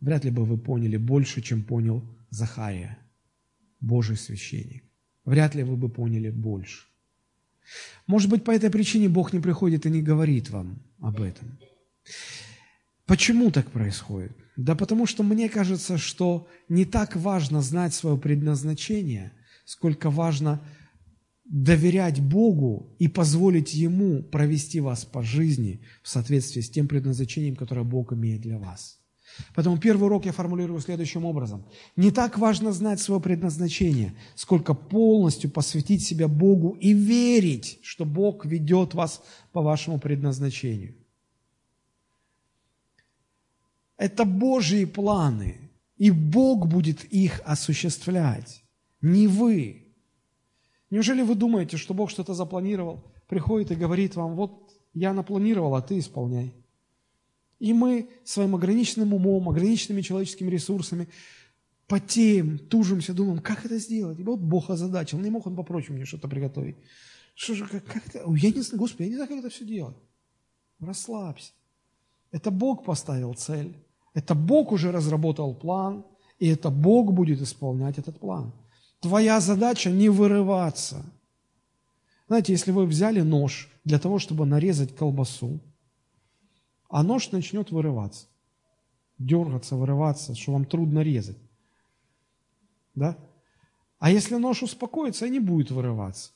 [0.00, 2.98] вряд ли бы вы поняли больше, чем понял Захария,
[3.80, 4.82] Божий священник.
[5.24, 6.86] Вряд ли вы бы поняли больше.
[8.08, 11.56] Может быть, по этой причине Бог не приходит и не говорит вам об этом.
[13.06, 14.36] Почему так происходит?
[14.56, 19.30] Да потому что мне кажется, что не так важно знать свое предназначение,
[19.64, 20.60] сколько важно
[21.44, 27.84] доверять Богу и позволить Ему провести вас по жизни в соответствии с тем предназначением, которое
[27.84, 28.98] Бог имеет для вас.
[29.54, 31.64] Поэтому первый урок я формулирую следующим образом.
[31.96, 38.44] Не так важно знать свое предназначение, сколько полностью посвятить себя Богу и верить, что Бог
[38.44, 40.94] ведет вас по вашему предназначению.
[43.96, 48.61] Это Божьи планы, и Бог будет их осуществлять,
[49.02, 49.92] не вы.
[50.90, 55.82] Неужели вы думаете, что Бог что-то запланировал, приходит и говорит вам, вот я напланировал, а
[55.82, 56.54] ты исполняй.
[57.58, 61.08] И мы своим ограниченным умом, ограниченными человеческими ресурсами
[61.86, 64.18] потеем, тужимся, думаем, как это сделать?
[64.18, 66.76] И вот Бог озадачил, не мог Он по-прочему мне что-то приготовить.
[67.34, 68.24] Что же, как, как это?
[68.34, 69.96] Я не знаю, Господи, я не знаю, как это все делать.
[70.80, 71.52] Расслабься.
[72.30, 73.76] Это Бог поставил цель.
[74.14, 76.04] Это Бог уже разработал план,
[76.38, 78.52] и это Бог будет исполнять этот план.
[79.02, 81.04] Твоя задача не вырываться.
[82.28, 85.60] Знаете, если вы взяли нож для того, чтобы нарезать колбасу,
[86.88, 88.28] а нож начнет вырываться,
[89.18, 91.36] дергаться, вырываться, что вам трудно резать.
[92.94, 93.18] Да?
[93.98, 96.30] А если нож успокоится, и не будет вырываться.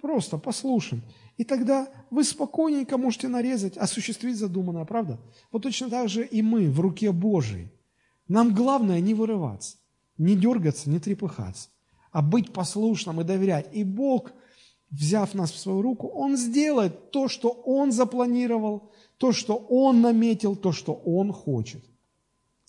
[0.00, 1.02] Просто послушаем.
[1.36, 5.18] И тогда вы спокойненько можете нарезать, осуществить задуманное, правда?
[5.50, 7.72] Вот точно так же и мы в руке Божией.
[8.28, 9.78] Нам главное не вырываться,
[10.22, 11.68] не дергаться, не трепыхаться,
[12.10, 13.68] а быть послушным и доверять.
[13.72, 14.32] И Бог,
[14.90, 20.56] взяв нас в свою руку, Он сделает то, что Он запланировал, то, что Он наметил,
[20.56, 21.84] то, что Он хочет.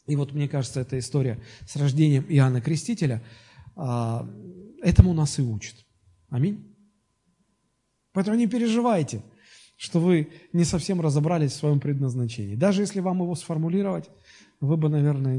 [0.05, 3.23] И вот мне кажется, эта история с рождением Иоанна Крестителя
[3.75, 4.27] а,
[4.81, 5.75] этому нас и учит.
[6.29, 6.75] Аминь.
[8.11, 9.23] Поэтому не переживайте,
[9.77, 12.55] что вы не совсем разобрались в своем предназначении.
[12.55, 14.09] Даже если вам его сформулировать,
[14.63, 15.37] вы бы, наверное,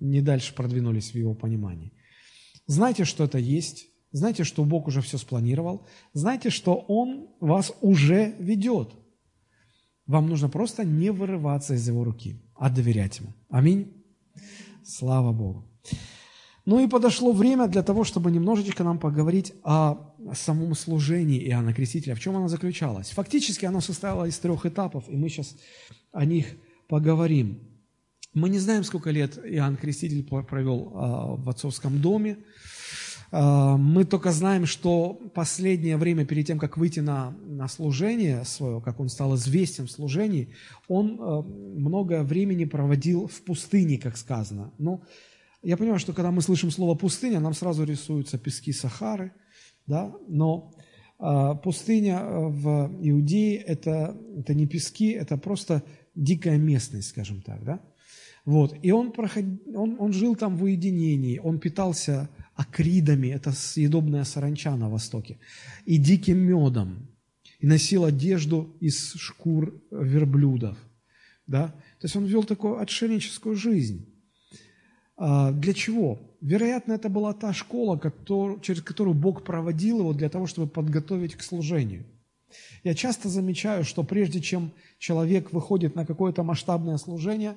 [0.00, 1.92] не дальше продвинулись в его понимании.
[2.66, 8.34] Знайте, что это есть, знайте, что Бог уже все спланировал, знайте, что Он вас уже
[8.38, 8.90] ведет–
[10.06, 13.32] вам нужно просто не вырываться из его руки, а доверять ему.
[13.48, 13.92] Аминь.
[14.84, 15.68] Слава Богу.
[16.64, 22.14] Ну и подошло время для того, чтобы немножечко нам поговорить о самом служении Иоанна Крестителя.
[22.14, 23.10] В чем оно заключалось?
[23.10, 25.56] Фактически оно состояло из трех этапов, и мы сейчас
[26.12, 26.46] о них
[26.88, 27.60] поговорим.
[28.34, 32.38] Мы не знаем, сколько лет Иоанн Креститель провел а, в отцовском доме.
[33.30, 38.80] А, мы только знаем, что последнее время, перед тем, как выйти на, на служение свое,
[38.80, 40.54] как он стал известен в служении,
[40.88, 44.72] он а, много времени проводил в пустыне, как сказано.
[44.78, 45.02] Но
[45.62, 49.32] я понимаю, что когда мы слышим слово «пустыня», нам сразу рисуются пески Сахары,
[49.86, 50.10] да?
[50.26, 50.72] но
[51.62, 55.84] пустыня в Иудее это,– это не пески, это просто
[56.16, 57.62] дикая местность, скажем так.
[57.62, 57.80] Да?
[58.44, 58.74] Вот.
[58.82, 59.44] И он, проход...
[59.74, 65.38] он, он жил там в уединении, он питался акридами, это съедобная саранча на Востоке,
[65.86, 67.08] и диким медом,
[67.60, 70.76] и носил одежду из шкур верблюдов.
[71.46, 71.68] Да?
[72.00, 74.06] То есть он вел такую отшельническую жизнь.
[75.16, 76.20] А, для чего?
[76.40, 81.36] Вероятно, это была та школа, который, через которую Бог проводил его для того, чтобы подготовить
[81.36, 82.04] к служению.
[82.84, 87.54] Я часто замечаю, что прежде чем человек выходит на какое-то масштабное служение,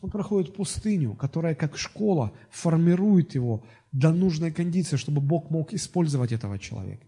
[0.00, 6.32] он проходит пустыню, которая как школа формирует его до нужной кондиции, чтобы Бог мог использовать
[6.32, 7.06] этого человека.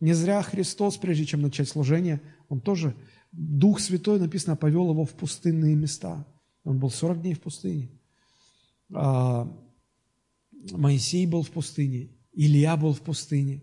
[0.00, 2.96] Не зря Христос, прежде чем начать служение, Он тоже,
[3.32, 6.26] Дух Святой, написано, повел его в пустынные места.
[6.64, 7.90] Он был 40 дней в пустыне.
[8.94, 9.46] А,
[10.72, 13.62] Моисей был в пустыне, Илья был в пустыне.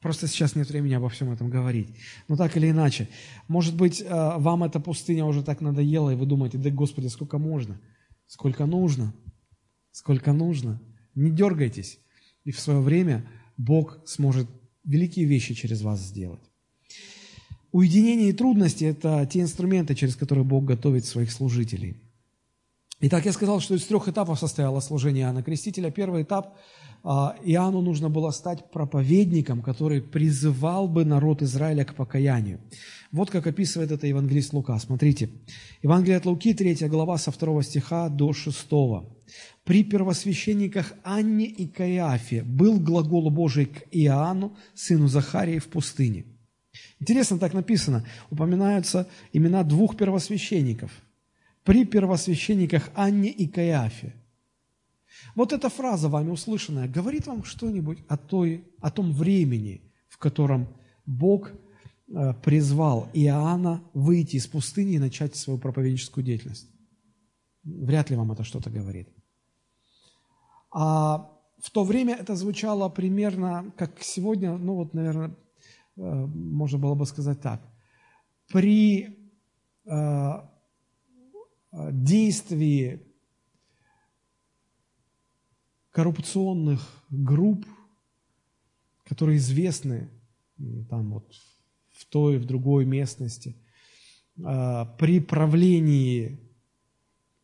[0.00, 1.88] Просто сейчас нет времени обо всем этом говорить.
[2.28, 3.08] Но так или иначе,
[3.48, 7.38] может быть, э, вам эта пустыня уже так надоела, и вы думаете, да, Господи, сколько
[7.38, 7.80] можно?
[8.26, 9.12] Сколько нужно?
[9.90, 10.80] Сколько нужно?
[11.14, 11.98] Не дергайтесь.
[12.44, 14.48] И в свое время Бог сможет
[14.84, 16.40] великие вещи через вас сделать.
[17.72, 21.96] Уединение и трудности– это те инструменты, через которые Бог готовит своих служителей.
[23.00, 25.92] Итак, я сказал, что из трех этапов состояло служение Иоанна Крестителя.
[25.92, 26.56] Первый этап
[27.04, 32.58] а,– Иоанну нужно было стать проповедником, который призывал бы народ Израиля к покаянию.
[33.12, 34.76] Вот как описывает это евангелист Лука.
[34.80, 35.30] Смотрите,
[35.80, 38.66] Евангелие от Луки, 3 глава, со 2 стиха до 6.
[39.62, 46.24] «При первосвященниках Анне и Каиафе был глагол Божий к Иоанну, сыну Захарии, в пустыне».
[46.98, 50.90] Интересно, так написано, упоминаются имена двух первосвященников.
[51.68, 54.14] При первосвященниках Анне и Каиафе.
[55.34, 60.66] Вот эта фраза вами услышанная говорит вам что-нибудь о, той, о том времени, в котором
[61.04, 66.70] Бог э, призвал Иоанна выйти из пустыни и начать свою проповедническую деятельность?
[67.64, 69.10] Вряд ли вам это что-то говорит.
[70.70, 75.36] А в то время это звучало примерно, как сегодня, ну вот, наверное,
[75.98, 77.60] Э, можно было бы сказать так,
[78.52, 79.18] при
[79.84, 80.32] э,
[81.72, 83.02] действии
[85.90, 87.66] коррупционных групп,
[89.04, 90.08] которые известны
[90.88, 91.34] там вот
[91.90, 93.56] в той, в другой местности,
[94.36, 96.38] при правлении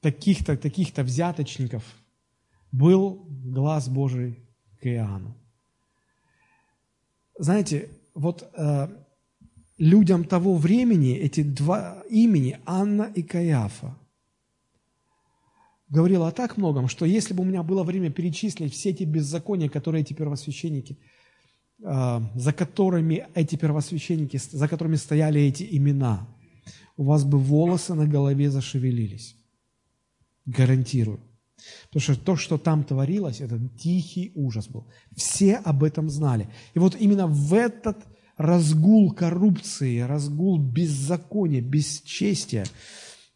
[0.01, 1.83] таких-то таких взяточников
[2.71, 4.39] был глаз Божий
[4.81, 5.37] к Иоанну.
[7.39, 8.89] Знаете, вот э,
[9.79, 13.97] людям того времени эти два имени, Анна и Каяфа,
[15.95, 19.69] говорило о так многом, что если бы у меня было время перечислить все эти беззакония,
[19.69, 20.99] которые эти первосвященники,
[21.83, 26.29] э, за которыми эти первосвященники, за которыми стояли эти имена,
[26.97, 29.37] у вас бы волосы на голове зашевелились.
[30.47, 31.21] Гарантирую.
[31.89, 34.87] Потому что то, что там творилось, это тихий ужас был.
[35.17, 36.49] Все об этом знали.
[36.75, 37.97] И вот именно в этот
[38.37, 42.67] разгул коррупции, разгул беззакония, бесчестия,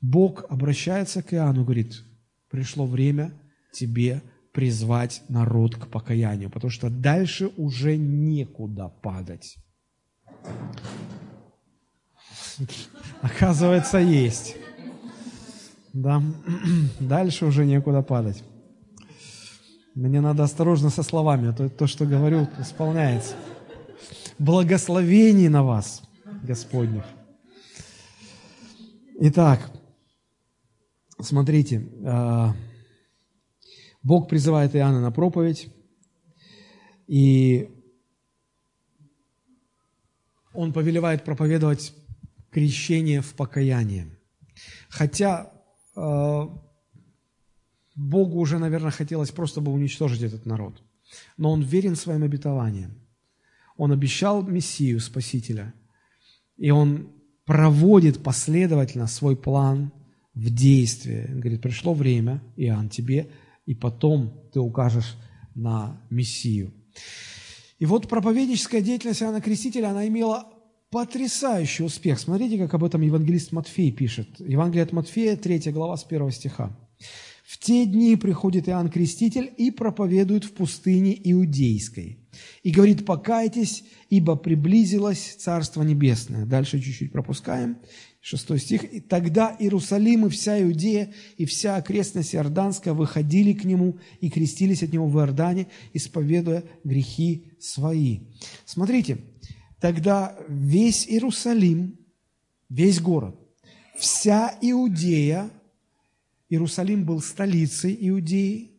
[0.01, 2.05] Бог обращается к Иоанну говорит,
[2.51, 3.33] пришло время
[3.73, 4.23] тебе
[4.53, 9.57] призвать народ к покаянию, потому что дальше уже некуда падать.
[13.23, 14.57] Оказывается, есть.
[15.93, 16.23] Да,
[17.01, 18.43] дальше уже некуда падать.
[19.95, 23.35] Мне надо осторожно со словами, а то то, что говорю, исполняется.
[24.39, 26.03] Благословений на вас,
[26.45, 27.05] Господних.
[29.21, 29.73] Итак,
[31.21, 32.55] смотрите, а,
[34.03, 35.69] Бог призывает Иоанна на проповедь,
[37.07, 37.71] и
[40.53, 41.95] он повелевает проповедовать
[42.51, 44.09] крещение в покаяние.
[44.89, 45.53] Хотя
[45.99, 46.49] Э,
[47.97, 50.81] Богу уже, наверное, хотелось просто бы уничтожить этот народ.
[51.37, 52.93] Но он верен своим обетованиям.
[53.77, 55.75] Он обещал Мессию, Спасителя.
[56.57, 57.11] И он
[57.45, 59.93] проводит последовательно свой план
[60.39, 61.27] в действие.
[61.29, 63.29] Говорит, пришло время, Иоанн, тебе,
[63.67, 65.17] и потом ты укажешь
[65.55, 66.73] на Мессию.
[67.79, 70.47] И вот проповедническая деятельность Иоанна Крестителя, она имела
[70.91, 72.19] потрясающий успех.
[72.19, 74.29] Смотрите, как об этом евангелист Матфей пишет.
[74.39, 76.77] Евангелие от Матфея, 3 глава, с 1 стиха.
[77.45, 82.19] «В те дни приходит Иоанн Креститель и проповедует в пустыне Иудейской.
[82.63, 86.45] И говорит, покайтесь, ибо приблизилось Царство Небесное».
[86.45, 87.79] Дальше чуть-чуть пропускаем.
[88.21, 88.85] Шестой стих.
[88.93, 94.83] «И тогда Иерусалим и вся Иудея и вся окрестность Иорданская выходили к нему и крестились
[94.83, 98.21] от него в Иордане, исповедуя грехи свои».
[98.65, 99.19] Смотрите,
[99.81, 101.99] Тогда весь Иерусалим,
[102.69, 103.37] весь город,
[103.97, 105.51] вся Иудея,
[106.49, 108.73] Иерусалим был столицей Иудеи,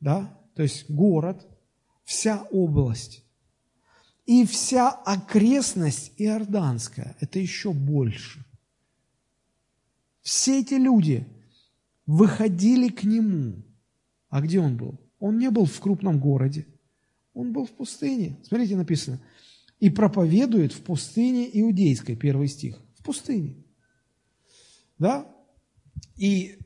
[0.00, 1.46] да, то есть город,
[2.04, 3.23] вся область
[4.26, 8.44] и вся окрестность Иорданская, это еще больше.
[10.22, 11.26] Все эти люди
[12.06, 13.62] выходили к нему.
[14.30, 14.98] А где он был?
[15.18, 16.66] Он не был в крупном городе.
[17.34, 18.38] Он был в пустыне.
[18.44, 19.20] Смотрите, написано–
[19.84, 23.54] и проповедует в пустыне иудейской, первый стих, в пустыне.
[24.98, 25.30] Да?
[26.16, 26.58] И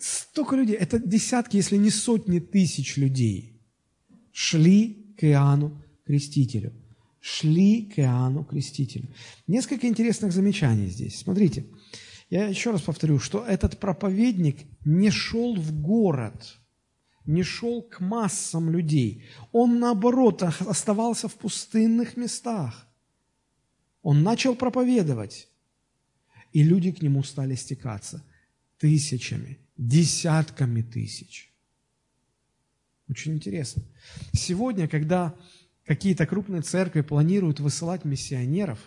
[0.00, 3.60] столько людей, это десятки, если не сотни тысяч людей
[4.32, 5.80] шли к Иоанну
[6.12, 6.74] Крестителю.
[7.20, 9.08] Шли к Иоанну Крестителю.
[9.46, 11.18] Несколько интересных замечаний здесь.
[11.18, 11.64] Смотрите,
[12.28, 16.58] я еще раз повторю, что этот проповедник не шел в город
[17.24, 19.24] не шел к массам людей.
[19.52, 22.88] Он, наоборот, оставался в пустынных местах.
[24.02, 25.48] Он начал проповедовать,
[26.52, 28.24] и люди к нему стали стекаться
[28.78, 31.52] тысячами, десятками тысяч.
[33.08, 33.84] Очень интересно.
[34.32, 35.36] Сегодня, когда
[35.86, 38.78] какие-то крупные церкви планируют высылать миссионеров,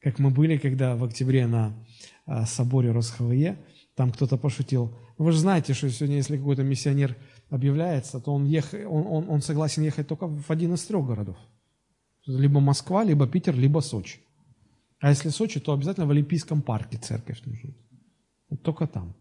[0.00, 1.74] как мы были, когда в октябре на
[2.26, 3.58] а, соборе Росхве,
[3.94, 7.14] там кто-то пошутил, вы же знаете, что сегодня, если какой-то миссионер
[7.50, 8.72] объявляется, то он, ех...
[8.72, 11.36] он, он, он согласен ехать только в один из трех городов.
[12.26, 14.20] Либо Москва, либо Питер, либо Сочи.
[14.98, 17.70] А если Сочи, то обязательно в Олимпийском парке церковь нужна.
[18.48, 19.14] Вот только там.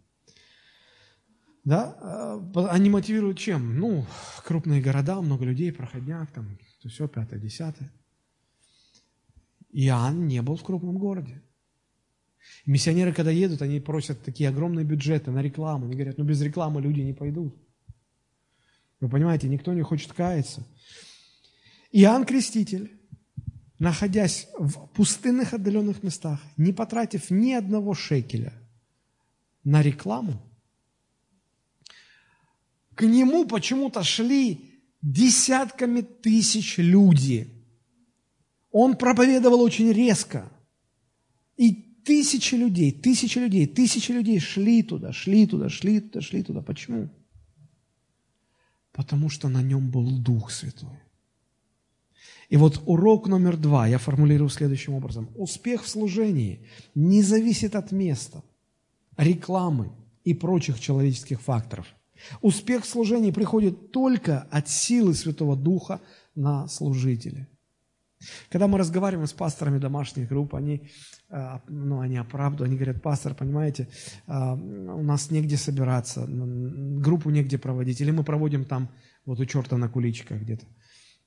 [1.66, 1.98] Да?
[2.02, 3.78] А, они мотивируют чем?
[3.78, 4.06] Ну,
[4.46, 7.92] крупные города, много людей, проходняк, там, то все, пятое, десятое.
[9.72, 11.42] Иоанн не был в крупном городе.
[12.66, 15.86] Миссионеры, когда едут, они просят такие огромные бюджеты на рекламу.
[15.86, 17.56] Они говорят, ну без рекламы люди не пойдут.
[19.00, 20.66] Вы понимаете, никто не хочет каяться.
[21.92, 22.92] Иоанн Креститель,
[23.78, 28.54] находясь в пустынных отдаленных местах, не потратив ни одного шекеля
[29.64, 30.42] на рекламу,
[32.96, 34.69] к нему почему-то шли
[35.02, 37.50] десятками тысяч люди.
[38.72, 40.52] Он проповедовал очень резко.
[41.58, 41.72] И
[42.06, 46.62] тысячи людей, тысячи людей, тысячи людей шли туда, шли туда, шли туда, шли туда.
[46.62, 47.10] Почему?
[48.92, 51.00] Потому что на нем был Дух Святой.
[52.50, 55.30] И вот урок номер два я формулирую следующим образом.
[55.36, 58.44] Успех в служении не зависит от места,
[59.18, 59.92] рекламы
[60.24, 61.88] и прочих человеческих факторов–
[62.42, 66.02] Успех в служении приходит только от силы Святого Духа
[66.36, 67.48] на служителя.
[68.50, 70.90] Когда мы разговариваем с пасторами домашних групп, они,
[71.30, 73.88] а, ну, они оправдывают, они говорят, пастор, понимаете,
[74.28, 78.90] а, у нас негде собираться, группу негде проводить, или мы проводим там
[79.26, 80.66] вот у черта на куличках где-то.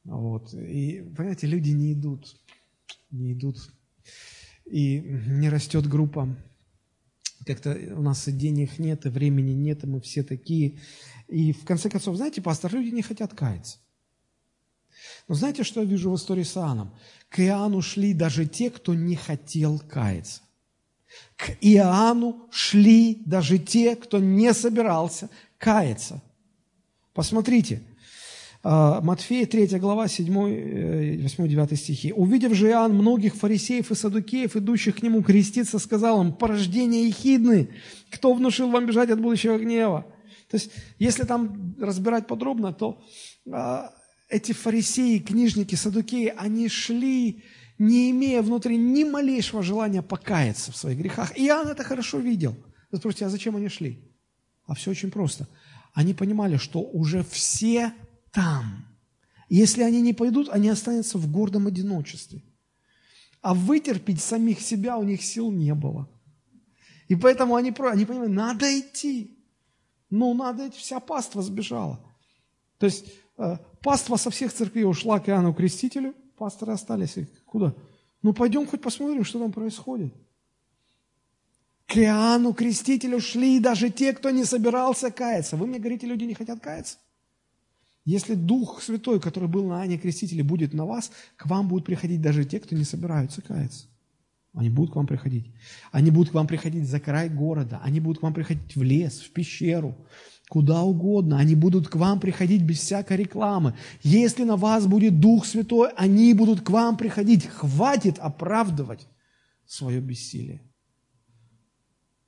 [0.04, 0.52] Вот.
[0.52, 2.36] И, понимаете, люди не идут,
[3.10, 3.56] не идут,
[4.66, 6.36] и не растет группа
[7.44, 10.78] как-то у нас и денег нет, и времени нет, и мы все такие.
[11.28, 13.78] И в конце концов, знаете, пастор, люди не хотят каяться.
[15.28, 16.94] Но знаете, что я вижу в истории с Иоанном?
[17.28, 20.42] К Иоанну шли даже те, кто не хотел каяться.
[21.36, 25.28] К Иоанну шли даже те, кто не собирался
[25.58, 26.22] каяться.
[27.14, 27.82] Посмотрите,
[28.62, 30.32] Матфея, 3 глава, 7,
[31.22, 32.12] 8, 9 стихи.
[32.12, 37.70] «Увидев же Иоанн многих фарисеев и садукеев, идущих к нему креститься, сказал им, порождение ехидны,
[38.10, 40.06] кто внушил вам бежать от будущего гнева?»
[40.48, 43.02] То есть, если там разбирать подробно, то
[43.50, 43.90] а,
[44.28, 47.42] эти фарисеи, книжники, садукеи, они шли,
[47.78, 51.36] не имея внутри ни малейшего желания покаяться в своих грехах.
[51.38, 52.54] И Иоанн это хорошо видел.
[52.90, 53.98] Вы спросите, а зачем они шли?
[54.66, 55.48] А все очень просто.
[55.94, 57.94] Они понимали, что уже все
[58.32, 58.86] там.
[59.48, 62.42] Если они не пойдут, они останутся в гордом одиночестве.
[63.42, 66.08] А вытерпеть самих себя у них сил не было.
[67.08, 69.38] И поэтому они, они понимают, надо идти.
[70.08, 72.00] Ну, надо идти, вся паства сбежала.
[72.78, 73.04] То есть
[73.36, 77.16] э, паства со всех церквей ушла к Иоанну Крестителю, пасторы остались.
[77.44, 77.74] Куда?
[78.22, 80.14] Ну, пойдем хоть посмотрим, что там происходит.
[81.86, 85.56] К Иоанну Крестителю шли даже те, кто не собирался каяться.
[85.56, 86.96] Вы мне говорите, люди не хотят каяться?
[88.04, 92.20] Если Дух Святой, который был на Ане Крестителе, будет на вас, к вам будут приходить
[92.20, 93.86] даже те, кто не собираются каяться.
[94.54, 95.52] Они будут к вам приходить.
[95.92, 97.80] Они будут к вам приходить за край города.
[97.82, 99.96] Они будут к вам приходить в лес, в пещеру,
[100.48, 101.38] куда угодно.
[101.38, 103.74] Они будут к вам приходить без всякой рекламы.
[104.02, 107.46] Если на вас будет Дух Святой, они будут к вам приходить.
[107.46, 109.08] Хватит оправдывать
[109.64, 110.60] свое бессилие.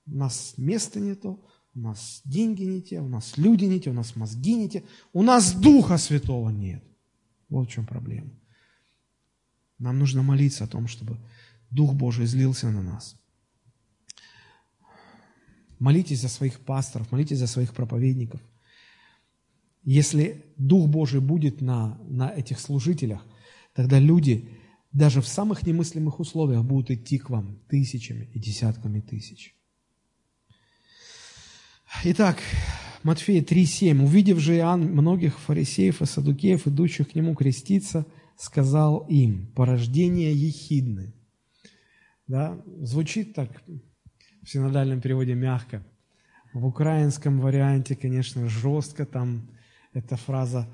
[0.06, 1.44] У нас места нету,
[1.74, 4.84] у нас деньги не те, у нас люди не те, у нас мозги не те,
[5.12, 6.82] у нас Духа Святого нет.
[7.48, 8.30] Вот в чем проблема.
[9.78, 11.18] Нам нужно молиться о том, чтобы
[11.70, 13.16] Дух Божий излился на нас.
[15.78, 18.40] Молитесь за своих пасторов, молитесь за своих проповедников.
[19.82, 23.26] Если Дух Божий будет на, на этих служителях,
[23.74, 24.48] тогда люди
[24.92, 29.56] даже в самых немыслимых условиях будут идти к вам тысячами и десятками тысяч.
[32.02, 32.38] Итак,
[33.02, 34.02] Матфея 3,7.
[34.02, 41.14] «Увидев же Иоанн многих фарисеев и садукеев, идущих к нему креститься, сказал им, порождение ехидны».
[42.26, 42.60] Да?
[42.80, 43.62] Звучит так
[44.42, 45.82] в синодальном переводе мягко.
[46.52, 49.06] В украинском варианте, конечно, жестко.
[49.06, 49.48] Там
[49.92, 50.68] эта фраза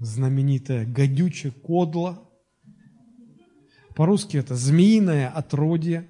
[0.00, 2.30] знаменитая «гадюче кодло».
[3.94, 6.08] По-русски это «змеиное отродье».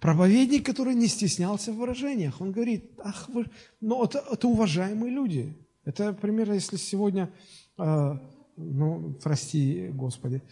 [0.00, 3.46] Проповедник, который не стеснялся в выражениях, он говорит, ах вы,
[3.80, 7.30] ну это, это уважаемые люди, Это примерно, если сегодня,
[7.78, 8.18] э,
[8.56, 10.42] ну, прости, Господи,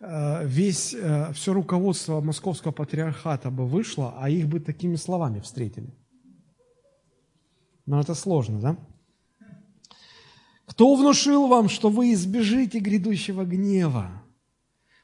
[0.00, 5.88] э, весь, э, все руководство московского патриархата бы вышло, а их бы такими словами встретили.
[7.86, 8.76] Но это сложно, да?
[10.66, 14.22] Кто внушил вам, что вы избежите грядущего гнева?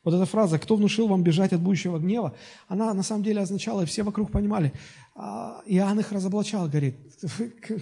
[0.04, 2.34] Вот эта фраза «Кто внушил вам бежать от будущего гнева?»
[2.68, 4.72] Она на самом деле означала, и все вокруг понимали,
[5.14, 6.96] а, Иоанн их разоблачал, говорит,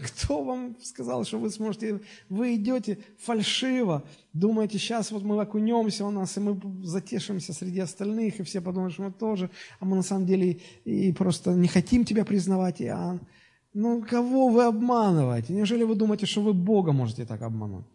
[0.07, 6.11] кто вам сказал, что вы сможете, вы идете фальшиво, думаете, сейчас вот мы окунемся у
[6.11, 9.51] нас, и мы затешимся среди остальных, и все подумают, что мы тоже,
[9.81, 13.21] а мы на самом деле и просто не хотим тебя признавать, Иоанн.
[13.75, 15.55] Ну, кого вы обманываете?
[15.55, 17.87] Неужели вы думаете, что вы Бога можете так обмануть?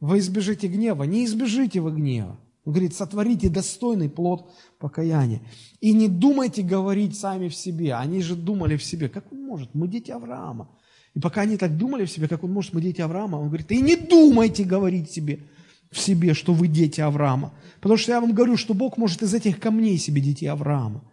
[0.00, 1.04] Вы избежите гнева.
[1.04, 2.38] Не избежите вы гнева.
[2.64, 4.48] Он говорит, сотворите достойный плод
[4.78, 5.42] покаяния.
[5.80, 7.94] И не думайте говорить сами в себе.
[7.94, 10.70] Они же думали в себе, как он может, мы дети Авраама.
[11.14, 13.70] И пока они так думали в себе, как он может, мы дети Авраама, он говорит,
[13.72, 15.40] и не думайте говорить себе,
[15.90, 17.52] в себе, что вы дети Авраама.
[17.80, 21.04] Потому что я вам говорю, что Бог может из этих камней себе детей Авраама.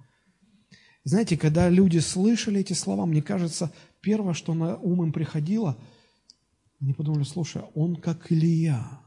[1.03, 3.71] Знаете, когда люди слышали эти слова, мне кажется,
[4.01, 5.77] первое, что на ум им приходило,
[6.79, 9.01] они подумали, слушай, он как Илья.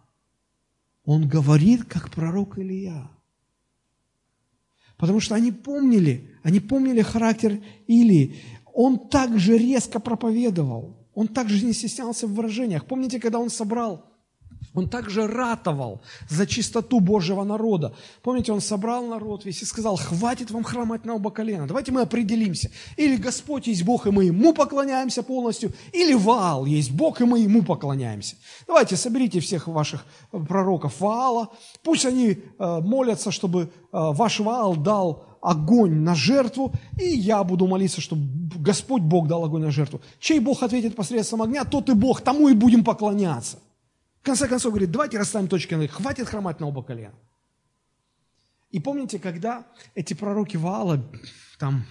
[1.05, 3.11] Он говорит, как пророк Илья.
[4.97, 8.37] Потому что они помнили, они помнили характер Илии.
[8.73, 10.97] Он также резко проповедовал.
[11.15, 12.87] Он также не стеснялся в выражениях.
[12.87, 14.12] Помните, когда он собрал
[14.75, 17.95] он также ратовал за чистоту Божьего народа.
[18.23, 22.03] Помните, он собрал народ весь и сказал, хватит вам хромать на оба колена, давайте мы
[22.03, 22.71] определимся.
[22.97, 27.41] Или Господь есть Бог, и мы Ему поклоняемся полностью, или Ваал есть Бог, и мы
[27.41, 28.37] Ему поклоняемся.
[28.67, 31.51] Давайте соберите всех ваших пророков Ваала,
[31.83, 37.67] пусть они э, молятся, чтобы э, ваш Ваал дал огонь на жертву, и я буду
[37.67, 38.23] молиться, чтобы
[38.57, 40.01] Господь Бог дал огонь на жертву.
[40.21, 43.59] Чей Бог ответит посредством огня, тот и Бог, тому и будем поклоняться.
[44.23, 47.19] В конце концов, говорит, давайте расставим точки над хватит хромать на оба колена.
[48.71, 49.67] И помните, когда
[49.97, 51.05] эти пророки Ваала
[51.59, 51.85] там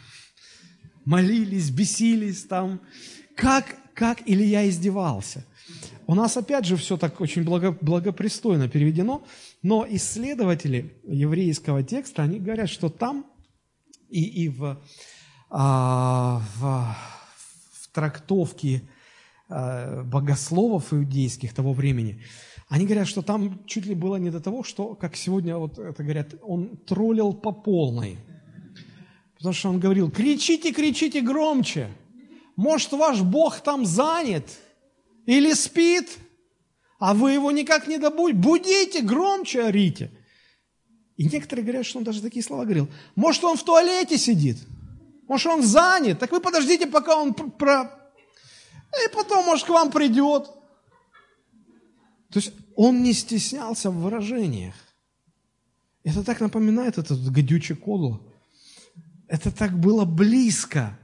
[1.03, 2.79] молились, бесились, там,
[3.35, 5.45] как, как Илья издевался.
[6.07, 9.25] У нас опять же все так очень благо, благопристойно переведено,
[9.61, 13.25] но исследователи еврейского текста, они говорят, что там
[14.09, 14.81] и, и в,
[15.49, 16.95] а, в,
[17.73, 18.83] в трактовке
[20.05, 22.23] богословов иудейских того времени,
[22.69, 26.03] они говорят, что там чуть ли было не до того, что, как сегодня вот это
[26.03, 28.17] говорят, он троллил по полной.
[29.35, 31.89] Потому что он говорил, кричите, кричите громче.
[32.55, 34.45] Может, ваш Бог там занят
[35.25, 36.17] или спит,
[36.99, 38.39] а вы его никак не добудете.
[38.39, 40.11] Будите, громче орите.
[41.17, 42.87] И некоторые говорят, что он даже такие слова говорил.
[43.15, 44.57] Может, он в туалете сидит,
[45.27, 46.19] может, он занят.
[46.19, 48.00] Так вы подождите, пока он про
[48.93, 50.45] и потом, может, к вам придет.
[52.31, 54.75] То есть он не стеснялся в выражениях.
[56.03, 58.21] Это так напоминает этот гадючий кодло.
[59.27, 60.97] Это так было близко.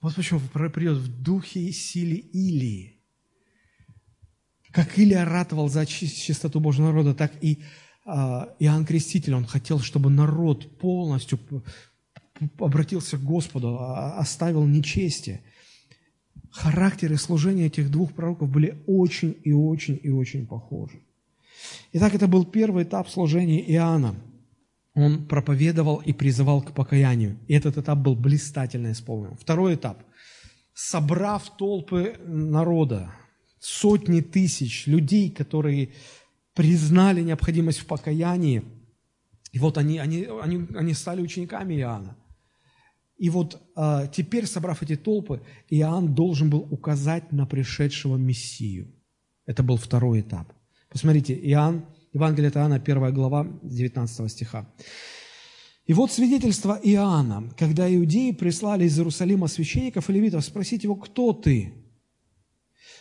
[0.00, 3.00] Вот почему придет в духе и силе Илии.
[4.70, 7.64] Как Илия ратовал за чистоту Божьего народа, так и
[8.04, 11.40] а, Иоанн Креститель, он хотел, чтобы народ полностью
[12.58, 15.42] обратился к Господу, а, оставил нечестие
[16.50, 21.00] характер и служение этих двух пророков были очень и очень и очень похожи.
[21.92, 24.14] Итак, это был первый этап служения Иоанна.
[24.94, 27.38] Он проповедовал и призывал к покаянию.
[27.46, 29.36] И этот этап был блистательно исполнен.
[29.36, 30.02] Второй этап.
[30.74, 33.10] Собрав толпы народа,
[33.60, 35.90] сотни тысяч людей, которые
[36.54, 38.64] признали необходимость в покаянии,
[39.52, 42.16] и вот они, они, они, они стали учениками Иоанна–
[43.18, 48.94] и вот а, теперь, собрав эти толпы, Иоанн должен был указать на пришедшего Мессию.
[49.44, 50.52] Это был второй этап.
[50.88, 54.72] Посмотрите, Иоанн, Евангелие от Иоанна, 1 глава, 19 стиха.
[55.84, 61.32] И вот свидетельство Иоанна, когда иудеи прислали из Иерусалима священников и левитов спросить его, кто
[61.32, 61.72] ты?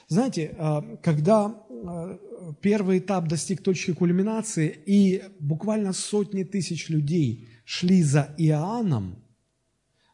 [0.07, 2.17] Знаете, а, когда а,
[2.61, 9.26] первый этап достиг точки кульминации, и буквально сотни тысяч людей шли за Иоанном,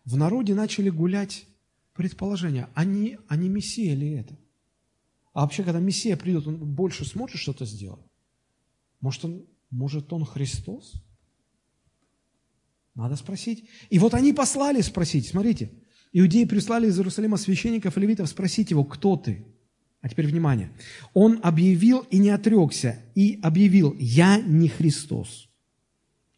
[0.06, 1.46] в народе начали гулять
[1.94, 4.38] предположения, а не, а не Мессия ли это?
[5.34, 8.06] А вообще, когда Мессия придет, он больше сможет что-то сделать?
[9.00, 10.94] Может, он, может, он Христос?
[12.96, 13.68] Надо спросить.
[13.90, 15.72] И вот они послали спросить, смотрите,
[16.12, 19.46] иудеи прислали из Иерусалима священников и левитов спросить его, кто ты?
[20.02, 20.72] А теперь внимание.
[21.14, 25.50] Он объявил и не отрекся, и объявил, я не Христос.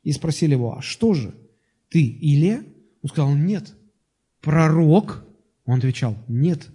[0.03, 1.33] И спросили его, а что же,
[1.89, 2.63] ты Илия?
[3.05, 3.71] Он сказал, нет.
[4.41, 5.23] Пророк?
[5.65, 6.67] Он отвечал, нет.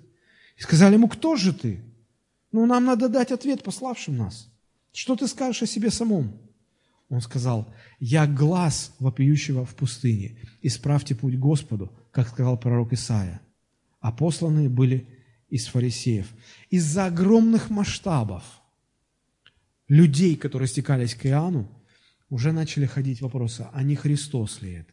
[0.56, 1.82] И сказали ему, кто же ты?
[2.52, 4.48] Ну, нам надо дать ответ пославшим нас.
[4.92, 6.40] Что ты скажешь о себе самом?
[7.08, 10.38] Он сказал, я глаз вопиющего в пустыне.
[10.62, 13.40] Исправьте путь Господу, как сказал пророк Исаия.
[13.98, 15.08] А посланные были
[15.48, 16.28] из фарисеев.
[16.68, 18.44] Из-за огромных масштабов
[19.88, 21.68] людей, которые стекались к Иоанну,
[22.28, 24.92] уже начали ходить вопросы, а не Христос ли это?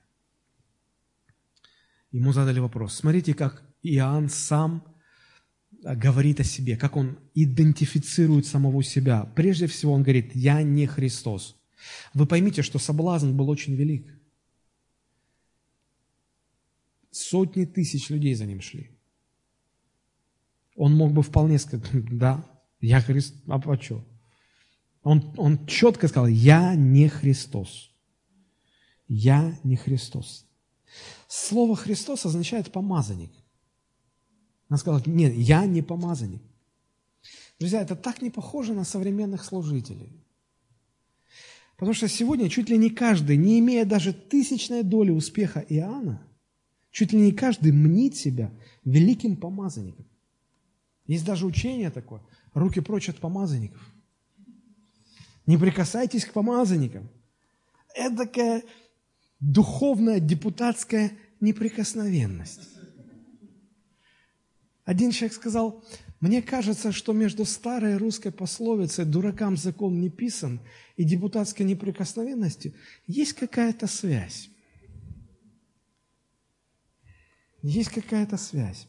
[2.12, 2.96] Ему задали вопрос.
[2.96, 4.84] Смотрите, как Иоанн сам
[5.84, 9.24] а, говорит о себе, как он идентифицирует самого себя.
[9.36, 11.56] Прежде всего он говорит, я не Христос.
[12.14, 14.14] Вы поймите, что соблазн был очень велик.
[17.12, 18.92] Сотни тысяч людей за ним шли.
[20.76, 21.88] Он мог бы вполне сказать,
[22.18, 22.46] да,
[22.80, 24.08] я Христос, а, а что?
[25.04, 27.92] Он, он четко сказал, я не Христос.
[29.08, 30.47] Я не Христос.
[31.28, 33.32] Слово Христос означает помазанник.
[34.70, 36.42] Она сказала, нет, я не помазанник.
[37.60, 40.12] Друзья, это так не похоже на современных служителей.
[41.76, 46.26] Потому что сегодня чуть ли не каждый, не имея даже тысячной доли успеха Иоанна,
[46.92, 48.52] чуть ли не каждый мнит себя
[48.84, 50.06] великим помазанником.
[51.06, 52.22] Есть даже учение такое,
[52.54, 53.82] руки прочь от помазанников.
[55.46, 57.10] Не прикасайтесь к помазанникам.
[57.96, 58.64] Это такая
[59.40, 62.70] духовная депутатская неприкосновенность.
[64.86, 65.84] Один человек сказал,
[66.20, 70.62] мне кажется, что между старой русской пословицей «дуракам закон не писан»
[70.96, 72.74] и депутатской неприкосновенностью
[73.06, 74.50] есть какая-то связь.
[77.62, 78.88] Есть какая-то связь.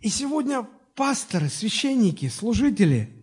[0.00, 3.15] И сегодня пасторы, священники, служители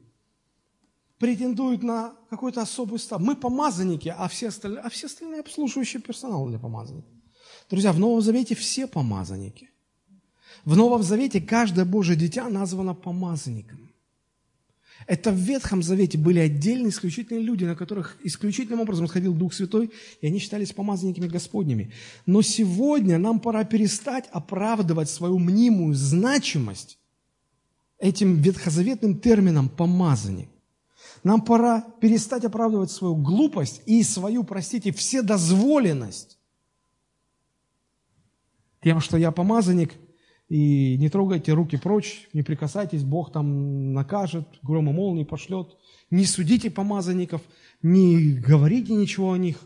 [1.23, 3.25] претендуют на какой-то особый статус.
[3.25, 7.09] Мы помазанники, а все остальные, а все остальные обслуживающий персонал для помазанников.
[7.69, 9.69] Друзья, в Новом Завете все помазанники.
[10.65, 13.89] В Новом Завете каждое Божье дитя названо помазанником.
[15.07, 19.91] Это в Ветхом Завете были отдельные исключительные люди, на которых исключительным образом сходил Дух Святой,
[20.19, 21.93] и они считались помазанниками Господними.
[22.25, 26.99] Но сегодня нам пора перестать оправдывать свою мнимую значимость
[27.97, 30.49] этим ветхозаветным термином «помазанник».
[31.23, 36.37] Нам пора перестать оправдывать свою глупость и свою, простите, вседозволенность
[38.81, 39.93] тем, что я помазанник,
[40.49, 45.77] и не трогайте руки прочь, не прикасайтесь, Бог там накажет, грома молнии пошлет.
[46.11, 47.41] Не судите помазанников,
[47.81, 49.57] не говорите ничего о них.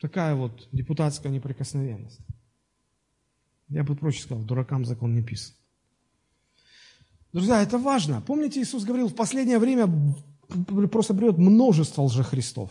[0.00, 2.18] Такая вот депутатская неприкосновенность.
[3.68, 5.54] Я бы проще сказал, дуракам закон не писан.
[7.32, 8.20] Друзья, это важно.
[8.20, 9.88] Помните, Иисус говорил, в последнее время
[10.90, 12.70] просто придет множество лжехристов.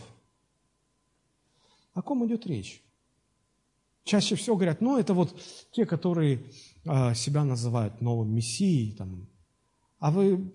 [1.94, 2.82] О ком идет речь?
[4.04, 5.38] Чаще всего говорят, ну, это вот
[5.70, 6.44] те, которые
[6.84, 8.96] а, себя называют новым мессией.
[8.96, 9.28] Там.
[9.98, 10.52] А вы,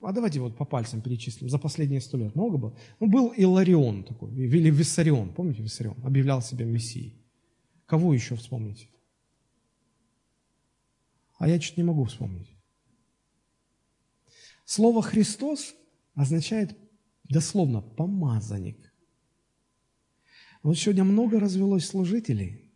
[0.00, 1.48] а давайте вот по пальцам перечислим.
[1.48, 2.78] За последние сто лет много было?
[3.00, 5.96] Ну, был Иларион такой, или Виссарион, помните Виссарион?
[6.04, 7.20] Объявлял себя мессией.
[7.86, 8.88] Кого еще вспомните?
[11.38, 12.52] А я чуть не могу вспомнить.
[14.64, 15.74] Слово «Христос»
[16.16, 16.76] означает
[17.22, 18.92] дословно «помазанник».
[20.64, 22.64] Вот сегодня много развелось служителей–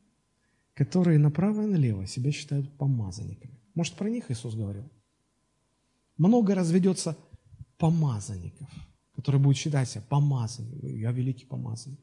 [0.80, 3.60] которые направо и налево себя считают помазанниками.
[3.74, 4.90] Может, про них Иисус говорил?
[6.16, 7.18] Много разведется
[7.76, 8.66] помазанников,
[9.14, 10.92] которые будут считать себя помазанниками.
[10.92, 12.00] Я великий помазанник.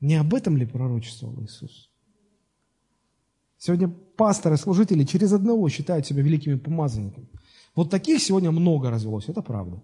[0.00, 1.88] Не об этом ли пророчествовал Иисус?
[3.58, 7.28] Сегодня пасторы, служители через одного считают себя великими помазанниками.
[7.74, 9.82] Вот таких сегодня много развелось, это правда.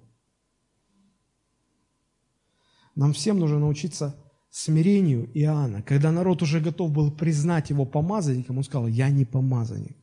[2.95, 4.16] Нам всем нужно научиться
[4.51, 9.97] смирению Иоанна, когда народ уже готов был признать его помазанником, он сказал, я не помазанник.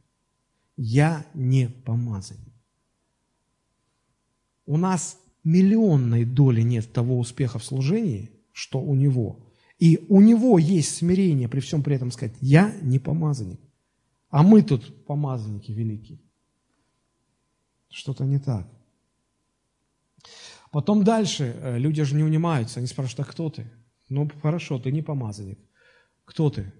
[0.77, 2.53] Я не помазанник.
[4.65, 9.51] У нас миллионной доли нет того успеха в служении, что у него.
[9.77, 13.59] И у него есть смирение при всем при этом сказать, я не помазанник.
[14.29, 16.19] А мы тут помазанники великие.
[17.95, 18.67] Что-то не так.
[20.69, 23.71] Потом дальше э, люди же не унимаются, они спрашивают, а кто ты?
[24.09, 25.57] Ну, хорошо, ты не помазанник.
[26.25, 26.73] Кто ты?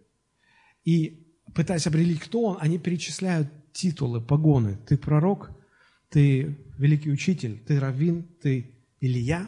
[0.84, 4.78] И пытаясь определить, кто он, они перечисляют титулы, погоны.
[4.88, 5.51] Ты пророк,
[6.09, 9.47] ты великий учитель, ты раввин, ты Илья.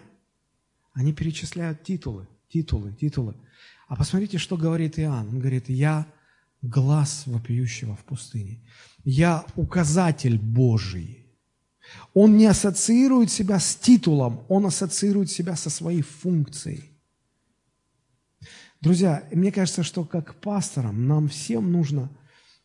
[0.94, 3.36] Они перечисляют титулы, титулы, титулы.
[3.90, 5.28] А посмотрите, что говорит Иоанн.
[5.28, 6.08] Он говорит, я
[6.62, 8.62] глаз вопиющего в пустыне.
[9.04, 11.27] Я указатель Божий.
[12.14, 16.92] Он не ассоциирует себя с титулом, он ассоциирует себя со своей функцией.
[18.82, 22.10] Друзья, мне кажется, что как пасторам нам всем нужно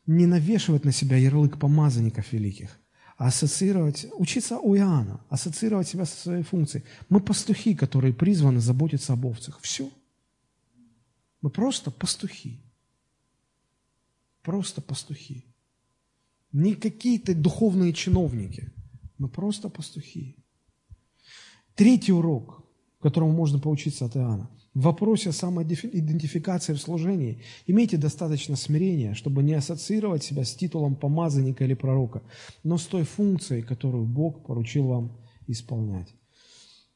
[0.07, 2.79] не навешивать на себя ярлык помазанников великих,
[3.17, 6.85] а ассоциировать, учиться у Иоанна, ассоциировать себя со своей функцией.
[7.09, 9.61] Мы пастухи, которые призваны заботиться об овцах.
[9.61, 9.91] Все.
[11.41, 12.61] Мы просто пастухи.
[14.43, 15.45] Просто пастухи.
[16.53, 18.71] Не какие-то духовные чиновники.
[19.23, 20.35] Мы просто пастухи.
[21.77, 22.65] Третий урок,
[23.01, 24.51] которому можно поучиться от Иоанна.
[24.75, 31.63] В вопросе самоидентификации в служении имейте достаточно смирения, чтобы не ассоциировать себя с титулом помазанника
[31.63, 32.25] или пророка,
[32.65, 35.17] но с той функцией, которую Бог поручил вам
[35.47, 36.13] исполнять.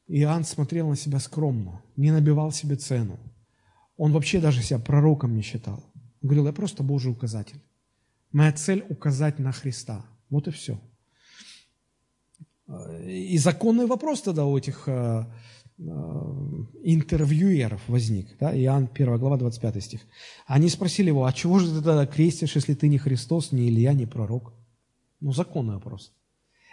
[0.09, 3.17] Иоанн смотрел на себя скромно, не набивал себе цену.
[3.95, 5.81] Он вообще даже себя пророком не считал.
[6.21, 7.61] Он говорил, я просто Божий указатель.
[8.33, 10.05] Моя цель– указать на Христа.
[10.29, 10.77] Вот и все.
[13.05, 15.23] И законный вопрос тогда у этих э,
[15.79, 15.83] э,
[16.83, 18.37] интервьюеров возник.
[18.39, 18.53] Да?
[18.57, 20.01] Иоанн 1 глава 25 стих.
[20.45, 23.93] Они спросили его, а чего же ты тогда крестишь, если ты не Христос, не Илья,
[23.93, 24.53] не пророк?
[25.21, 26.11] Ну, законный вопрос.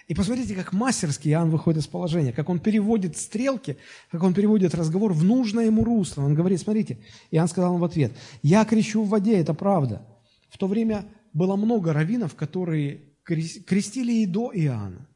[0.09, 3.77] И посмотрите, как мастерски Иоанн выходит из положения, как он переводит стрелки,
[4.11, 6.23] как он переводит разговор в нужное ему русло.
[6.23, 6.99] Он говорит, смотрите,
[7.31, 10.07] Иоанн сказал ему в ответ, «Я крещу в воде, это правда».
[10.51, 15.09] В то время было много раввинов, которые крестили и до Иоанна.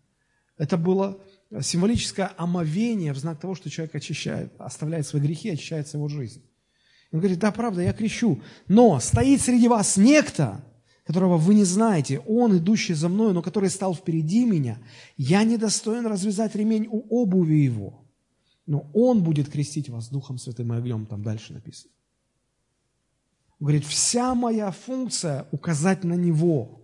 [0.58, 1.18] Это было
[1.62, 6.42] символическое омовение в знак того, что человек очищает, оставляет свои грехи, очищается его жизнь.
[7.10, 10.62] Он говорит, да, правда, я крещу, но стоит среди вас некто,
[11.04, 14.78] которого вы не знаете, он, идущий за мной, но который стал впереди меня,
[15.16, 18.04] я недостоин развязать ремень у обуви его,
[18.66, 21.92] но он будет крестить вас Духом Святым и огнем, там дальше написано.
[23.58, 26.82] Он говорит, вся моя функция– указать на Него.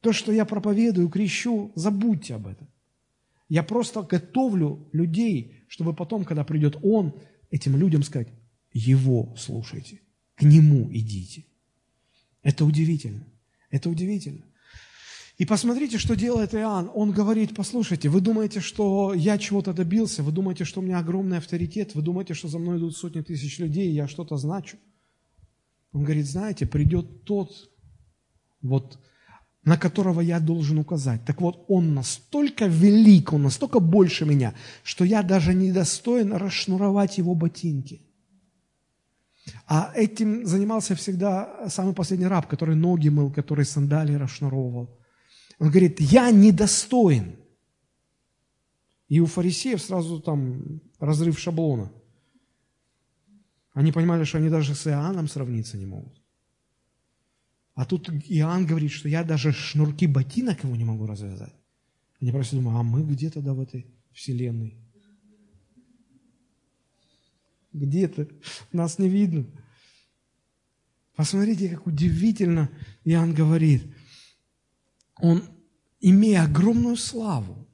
[0.00, 2.68] То, что я проповедую, крещу, забудьте об этом.
[3.48, 7.14] Я просто готовлю людей, чтобы потом, когда придет Он,
[7.50, 8.28] этим людям сказать,
[8.72, 10.00] Его слушайте,
[10.34, 11.46] к Нему идите.
[12.42, 13.26] Это удивительно.
[13.70, 14.44] Это удивительно.
[15.38, 16.90] И посмотрите, что делает Иоанн.
[16.94, 21.38] Он говорит, послушайте, вы думаете, что я чего-то добился, вы думаете, что у меня огромный
[21.38, 24.76] авторитет, вы думаете, что за мной идут сотни тысяч людей, и я что-то значу.
[25.92, 27.70] Он говорит, знаете, придет тот,
[28.60, 28.98] вот,
[29.64, 31.24] на которого я должен указать.
[31.24, 37.18] Так вот, он настолько велик, он настолько больше меня, что я даже не достоин расшнуровать
[37.18, 38.00] его ботинки–
[39.66, 44.98] а этим занимался всегда самый последний раб, который ноги мыл, который сандалии расшнуровывал.
[45.58, 47.36] Он говорит, я недостоин.
[49.08, 51.92] И у фарисеев сразу там разрыв шаблона.
[53.74, 56.21] Они понимали, что они даже с Иоанном сравниться не могут.
[57.74, 61.54] А тут Иоанн говорит, что я даже шнурки ботинок ему не могу развязать.
[62.20, 64.76] Они просто думают, а мы где тогда в этой вселенной?
[67.72, 68.28] Где-то.
[68.70, 69.46] Нас не видно.
[71.16, 72.70] Посмотрите, как удивительно
[73.04, 73.84] Иоанн говорит.
[75.18, 75.42] Он,
[76.00, 77.66] имея огромную славу,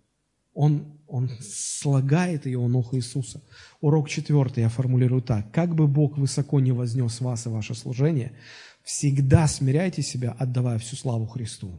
[0.55, 3.43] он, он слагает ее у ног Иисуса.
[3.81, 5.53] Урок четвертый я формулирую так.
[5.53, 8.33] Как бы Бог высоко не вознес вас и ваше служение,
[8.89, 11.79] всегда смиряйте себя, отдавая всю славу Христу.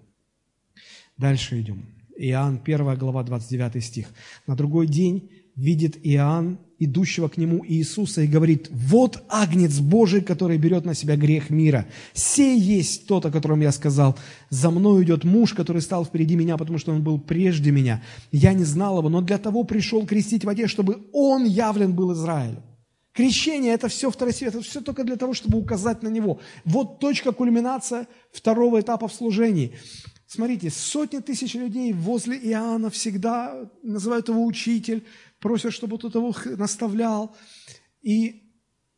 [1.17, 1.85] Дальше идем.
[2.15, 4.09] Иоанн, 1 глава, 29 стих.
[4.45, 10.59] На другой день видит Иоанн идущего к нему Иисуса и говорит, вот агнец Божий, который
[10.59, 11.87] берет на себя грех мира.
[12.13, 14.15] Сей есть тот, о котором я сказал.
[14.51, 18.03] За мной идет муж, который стал впереди меня, потому что он был прежде меня.
[18.31, 22.13] Я не знал его, но для того пришел крестить в воде, чтобы он явлен был
[22.13, 22.61] Израилю.
[23.19, 26.39] Крещение– это все второстепенно, это все только для того, чтобы указать на него.
[26.63, 29.77] Вот точка кульминация второго этапа в служении.
[30.25, 35.05] Смотрите, сотни тысяч людей возле Иоанна всегда называют его учитель,
[35.41, 37.35] просят, чтобы тот его наставлял.
[38.01, 38.53] И,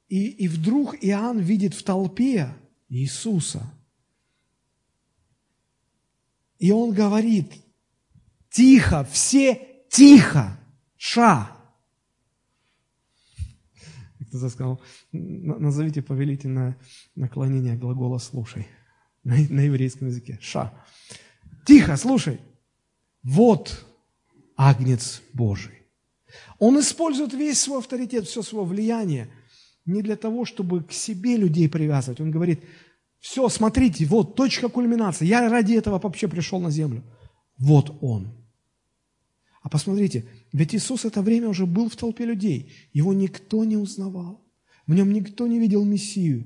[0.07, 2.53] и, и вдруг Иоанн видит в толпе
[2.89, 3.73] Иисуса.
[6.59, 7.51] И он говорит,
[8.51, 10.59] тихо, все тихо,
[10.95, 11.60] ша.
[14.31, 16.77] Кто-то сказал, назовите повелительное
[17.15, 18.65] наклонение глагола «слушай»
[19.25, 20.39] на, на еврейском языке.
[20.41, 20.73] Ша.
[21.65, 22.39] Тихо, слушай.
[23.23, 23.85] Вот
[24.55, 25.73] Агнец Божий.
[26.59, 29.27] Он использует весь свой авторитет, все свое влияние
[29.85, 32.21] не для того, чтобы к себе людей привязывать.
[32.21, 32.63] Он говорит,
[33.19, 35.25] все, смотрите, вот точка кульминации.
[35.25, 37.03] Я ради этого вообще пришел на землю.
[37.57, 38.31] Вот он.
[39.61, 42.71] А посмотрите, ведь Иисус это время уже был в толпе людей.
[42.93, 44.43] Его никто не узнавал.
[44.85, 46.45] В нем никто не видел Мессию.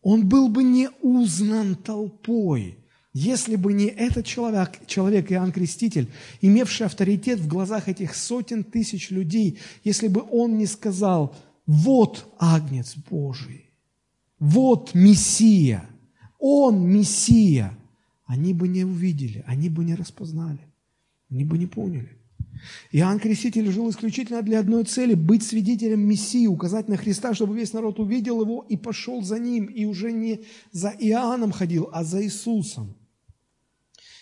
[0.00, 2.78] Он был бы не узнан толпой.
[3.12, 6.10] Если бы не этот человек, человек Иоанн Креститель,
[6.40, 12.96] имевший авторитет в глазах этих сотен тысяч людей, если бы он не сказал, вот Агнец
[12.96, 13.70] Божий,
[14.38, 15.88] вот Мессия,
[16.38, 17.78] Он Мессия,
[18.24, 20.66] они бы не увидели, они бы не распознали,
[21.30, 22.21] они бы не поняли.
[22.92, 27.72] Иоанн Креститель жил исключительно для одной цели– быть свидетелем Мессии, указать на Христа, чтобы весь
[27.72, 32.22] народ увидел его и пошел за ним, и уже не за Иоанном ходил, а за
[32.24, 32.96] Иисусом.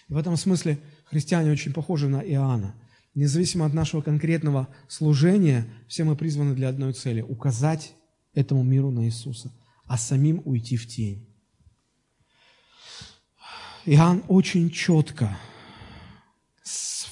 [0.08, 2.74] В этом смысле христиане очень похожи на Иоанна.
[3.14, 7.94] Независимо от нашего конкретного служения, все мы призваны для одной цели– указать
[8.34, 9.52] этому миру на Иисуса,
[9.84, 11.26] а самим уйти в тень.
[13.86, 15.36] Иоанн очень четко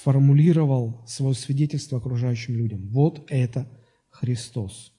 [0.09, 2.89] сформулировал свое свидетельство окружающим людям.
[2.89, 3.69] Вот это
[4.09, 4.95] Христос.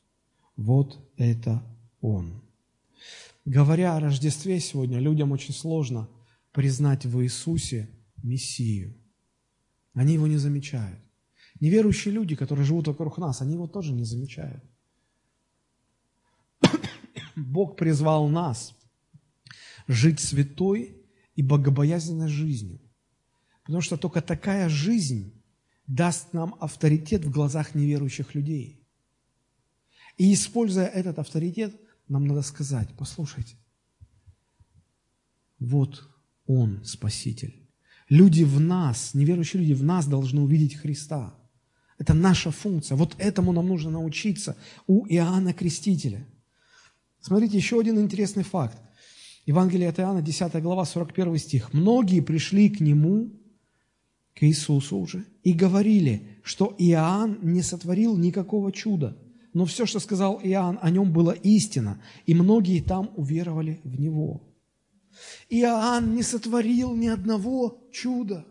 [0.55, 1.63] Вот это
[1.99, 2.43] Он.
[3.43, 6.07] Говоря о Рождестве сегодня, людям очень сложно
[6.51, 7.89] признать в Иисусе
[8.21, 8.95] Мессию.
[9.95, 10.99] Они его не замечают.
[11.59, 14.63] Неверующие люди, которые живут вокруг нас, они его тоже не замечают.
[17.35, 18.75] Бог призвал нас
[19.87, 21.01] жить святой
[21.35, 22.79] и богобоязненной жизнью.
[23.69, 25.31] Потому что только такая жизнь
[25.85, 28.83] даст нам авторитет в глазах неверующих людей.
[30.17, 33.57] И используя этот авторитет, нам надо сказать, послушайте,
[35.59, 36.09] вот
[36.47, 37.69] Он Спаситель.
[38.09, 41.35] Люди в нас, неверующие люди в нас должны увидеть Христа.
[41.99, 42.95] Это наша функция.
[42.95, 44.57] Вот этому нам нужно научиться
[44.87, 46.25] у Иоанна Крестителя.
[47.21, 48.81] Смотрите, еще один интересный факт.
[49.45, 51.71] Евангелие от Иоанна, 10 глава, 41 стих.
[51.71, 53.38] «Многие пришли к Нему,
[54.39, 59.17] к Иисусу уже и говорили, что Иоанн не сотворил никакого чуда,
[59.53, 64.41] но все, что сказал Иоанн, о нем было истина, и многие там уверовали в него.
[65.49, 68.45] Иоанн не сотворил ни одного чуда.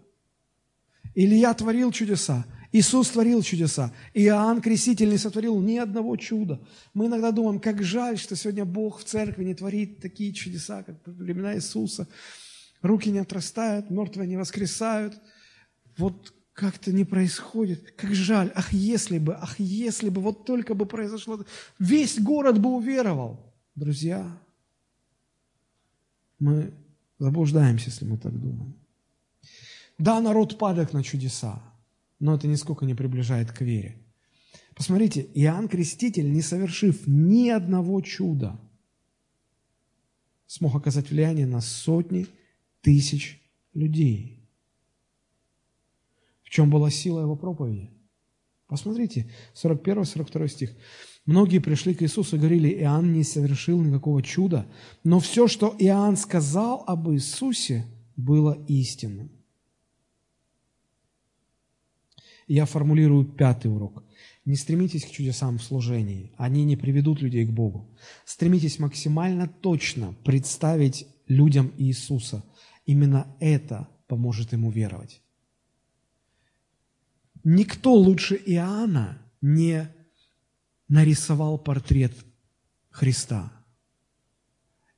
[1.15, 6.61] Илья творил чудеса, Иисус творил чудеса, Иоанн Креститель не сотворил ни одного чуда.
[6.93, 10.97] Мы иногда думаем, как жаль, что сегодня Бог в церкви не творит такие чудеса, как
[11.07, 12.07] во времена Иисуса.
[12.83, 15.19] Руки не отрастают, мертвые не воскресают–
[15.99, 17.93] вот как-то не происходит.
[17.93, 18.51] Как жаль.
[18.55, 21.45] Ах, если бы, ах, если бы, вот только бы произошло.
[21.79, 23.55] Весь город бы уверовал.
[23.75, 24.27] Друзья,
[26.39, 26.73] мы
[27.19, 28.75] заблуждаемся, если мы так думаем.
[29.99, 31.63] Да, народ падает на чудеса,
[32.21, 33.97] но это нисколько не приближает к вере.
[34.75, 38.61] Посмотрите, Иоанн Креститель, не совершив ни одного чуда,
[40.47, 42.27] смог оказать влияние на сотни
[42.81, 43.41] тысяч
[43.75, 44.37] людей–
[46.49, 47.91] в чем была сила его проповеди?
[48.69, 50.71] Посмотрите, 41-42 стих.
[51.27, 54.67] Многие пришли к Иисусу и говорили, Иоанн не совершил никакого чуда,
[55.05, 57.85] но все, что Иоанн сказал об Иисусе,
[58.17, 59.31] было истинным.
[62.47, 64.03] Я формулирую пятый урок.
[64.47, 67.95] Не стремитесь к чудесам в служении, они не приведут людей к Богу.
[68.25, 72.43] Стремитесь максимально точно представить людям Иисуса.
[72.87, 75.21] Именно это поможет ему веровать.
[77.45, 79.89] Никто лучше Иоанна не
[80.89, 82.13] нарисовал портрет
[82.91, 83.53] Христа.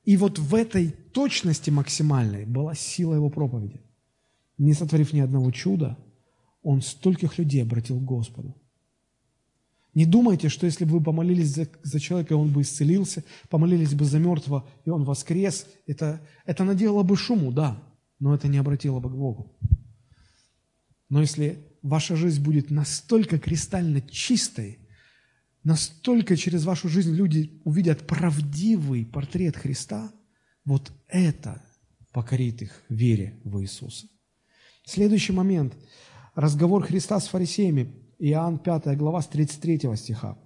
[0.04, 3.80] И вот в этой точности максимальной была сила его проповеди.
[4.58, 5.98] Не сотворив ни одного чуда,
[6.62, 8.56] он стольких людей обратил к Господу.
[9.94, 14.04] Не думайте, что если бы вы помолились за, за человека, он бы исцелился, помолились бы
[14.04, 17.82] за мертвого, и он воскрес, это, это наделало бы шуму, да,
[18.20, 19.56] но это не обратило бы к Богу.
[21.08, 24.78] Но если ваша жизнь будет настолько кристально чистой,
[25.64, 30.12] настолько через вашу жизнь люди увидят правдивый портрет Христа,
[30.64, 31.62] вот это
[32.12, 34.06] покорит их вере в Иисуса.
[34.84, 35.74] Следующий момент.
[36.34, 37.94] Разговор Христа с фарисеями.
[38.18, 40.36] Иоанн 5 глава с 33 стиха.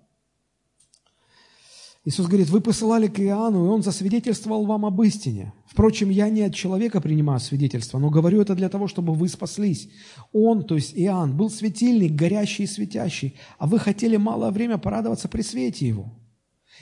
[2.06, 5.55] Иисус говорит, вы посылали к Иоанну, и он засвидетельствовал вам об истине.
[5.66, 9.89] Впрочем, я не от человека принимаю свидетельство, но говорю это для того, чтобы вы спаслись.
[10.32, 15.28] Он, то есть Иоанн, был светильник, горящий и светящий, а вы хотели малое время порадоваться
[15.28, 16.12] при свете его.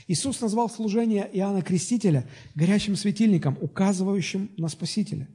[0.08, 5.28] Иисус назвал служение Иоанна Крестителя горящим светильником, указывающим на Спасителя.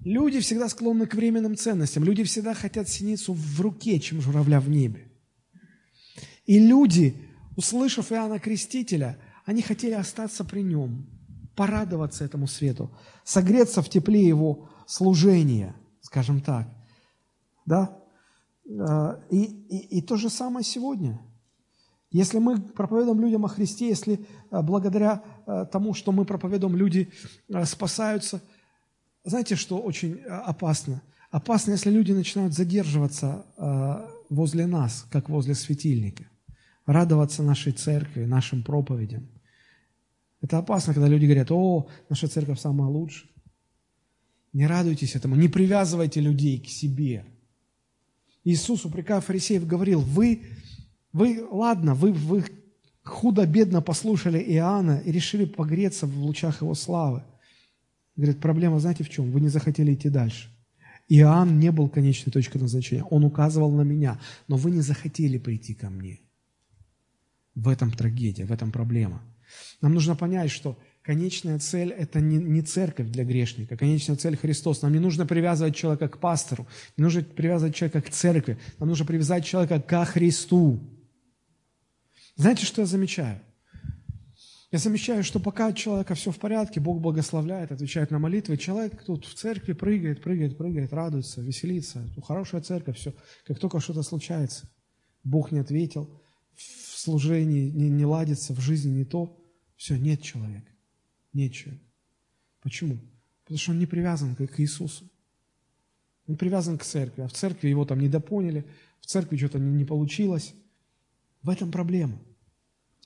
[0.00, 2.02] Люди всегда склонны к временным ценностям.
[2.02, 5.12] Люди всегда хотят синицу в руке, чем журавля в небе.
[6.44, 7.14] И люди
[7.56, 11.06] услышав Иоанна Крестителя, они хотели остаться при нем,
[11.56, 12.90] порадоваться этому свету,
[13.24, 16.68] согреться в тепле его служения, скажем так.
[17.64, 17.98] Да?
[18.78, 21.20] А, и, и, и то же самое сегодня.
[22.10, 27.10] Если мы проповедуем людям о Христе, если а, благодаря а, тому, что мы проповедуем, люди
[27.64, 28.42] спасаются,
[29.24, 31.02] знаете, что очень опасно?
[31.30, 33.44] Опасно, если люди начинают задерживаться
[34.30, 36.24] возле нас, как возле светильника
[36.86, 39.28] радоваться нашей церкви, нашим проповедям.
[40.40, 43.28] Это опасно, когда люди говорят, о, наша церковь самая лучшая.
[44.52, 47.26] Не радуйтесь этому, не привязывайте людей к себе.
[48.44, 50.42] Иисус, упрекая фарисеев, говорил, вы,
[51.12, 52.44] вы ладно, вы, вы
[53.02, 57.24] худо-бедно послушали Иоанна и решили погреться в лучах его славы.
[58.14, 59.30] Говорит, проблема знаете в чем?
[59.30, 60.48] Вы не захотели идти дальше.
[61.08, 63.04] Иоанн не был конечной точкой назначения.
[63.04, 66.20] Он указывал на меня, но вы не захотели прийти ко мне.
[67.56, 69.22] В этом трагедия, в этом проблема.
[69.80, 74.82] Нам нужно понять, что конечная цель– это не, не церковь для грешника, конечная цель– Христос.
[74.82, 79.04] Нам не нужно привязывать человека к пастору, не нужно привязывать человека к церкви, нам нужно
[79.04, 80.80] привязать человека ко Христу.
[82.36, 83.40] Знаете, что я замечаю?
[84.72, 89.02] Я замечаю, что пока у человека все в порядке, Бог благословляет, отвечает на молитвы, человек
[89.04, 92.02] тут в церкви прыгает, прыгает, прыгает, радуется, веселится.
[92.16, 93.14] Ну, хорошая церковь, все.
[93.46, 94.68] Как только что-то случается,
[95.22, 96.20] Бог не ответил,
[97.06, 99.40] служении не, не ладится, в жизни не то,
[99.76, 100.70] все, нет человека.
[101.32, 101.84] Нет человека.
[102.62, 102.98] Почему?
[103.44, 105.08] Потому что он не привязан к Иисусу.
[106.26, 108.64] Он привязан к церкви, а в церкви его там недопоняли,
[109.00, 110.54] в церкви что-то не, не получилось.
[111.42, 112.18] В этом проблема.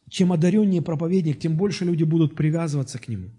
[0.09, 3.31] Чем одареннее проповедник, тем больше люди будут привязываться к нему.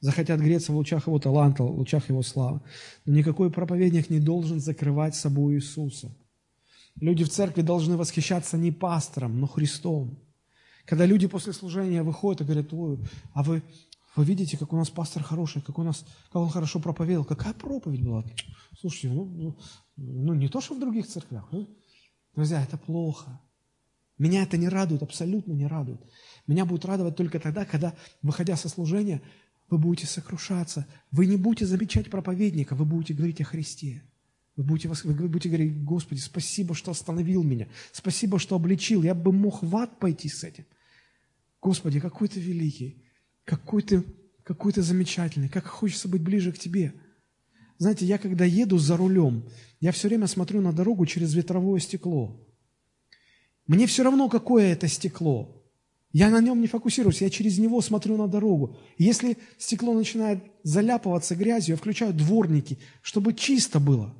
[0.00, 2.60] Захотят греться в лучах его таланта, в лучах его славы.
[3.06, 6.14] Но никакой проповедник не должен закрывать собой Иисуса.
[7.00, 10.18] Люди в церкви должны восхищаться не пастором, но Христом.
[10.84, 12.98] Когда люди после служения выходят и говорят, ой,
[13.34, 13.62] а вы,
[14.16, 17.24] вы видите, как у нас пастор хороший, как, у нас, как он хорошо проповедовал.
[17.24, 18.24] Какая проповедь была?
[18.78, 19.58] Слушайте, ну, ну,
[19.96, 21.48] ну не то, что в других церквях.
[21.52, 21.68] Ну,
[22.34, 23.40] друзья, это плохо.
[24.18, 26.00] Меня это не радует, абсолютно не радует.
[26.46, 29.22] Меня будет радовать только тогда, когда, выходя со служения,
[29.70, 30.86] вы будете сокрушаться.
[31.10, 34.02] Вы не будете замечать проповедника, вы будете говорить о Христе.
[34.56, 37.68] Вы будете, вы будете говорить, Господи, спасибо, что остановил меня.
[37.90, 39.02] Спасибо, что обличил.
[39.02, 40.66] Я бы мог в ад пойти с этим.
[41.60, 43.02] Господи, какой ты великий,
[43.44, 44.04] какой ты,
[44.42, 46.92] какой ты замечательный, как хочется быть ближе к Тебе.
[47.78, 49.48] Знаете, я когда еду за рулем,
[49.80, 52.46] я все время смотрю на дорогу через ветровое стекло.
[53.66, 55.62] Мне все равно, какое это стекло.
[56.12, 58.76] Я на нем не фокусируюсь, я через него смотрю на дорогу.
[58.98, 64.14] Если стекло начинает заляпываться грязью, я включаю дворники, чтобы чисто было.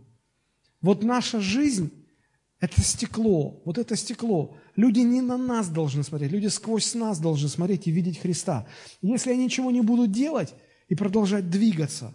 [0.82, 1.90] Вот наша жизнь–
[2.60, 4.56] это стекло, вот это стекло.
[4.76, 8.66] Люди не на нас должны смотреть, люди сквозь нас должны смотреть и видеть Христа.
[9.00, 10.54] Если я ничего не буду делать
[10.88, 12.12] и продолжать двигаться,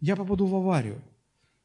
[0.00, 1.02] я попаду в аварию.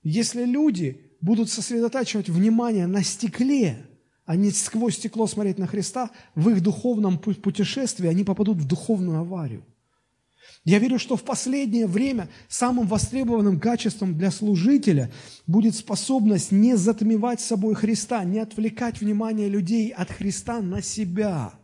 [0.03, 3.85] Если люди будут сосредотачивать внимание на стекле–
[4.27, 9.19] а не сквозь стекло смотреть на Христа, в их духовном путешествии они попадут в духовную
[9.19, 9.63] аварию.
[10.63, 15.11] Я верю, что в последнее время самым востребованным качеством для служителя
[15.45, 21.53] будет способность не затмевать собой Христа, не отвлекать внимание людей от Христа на себя–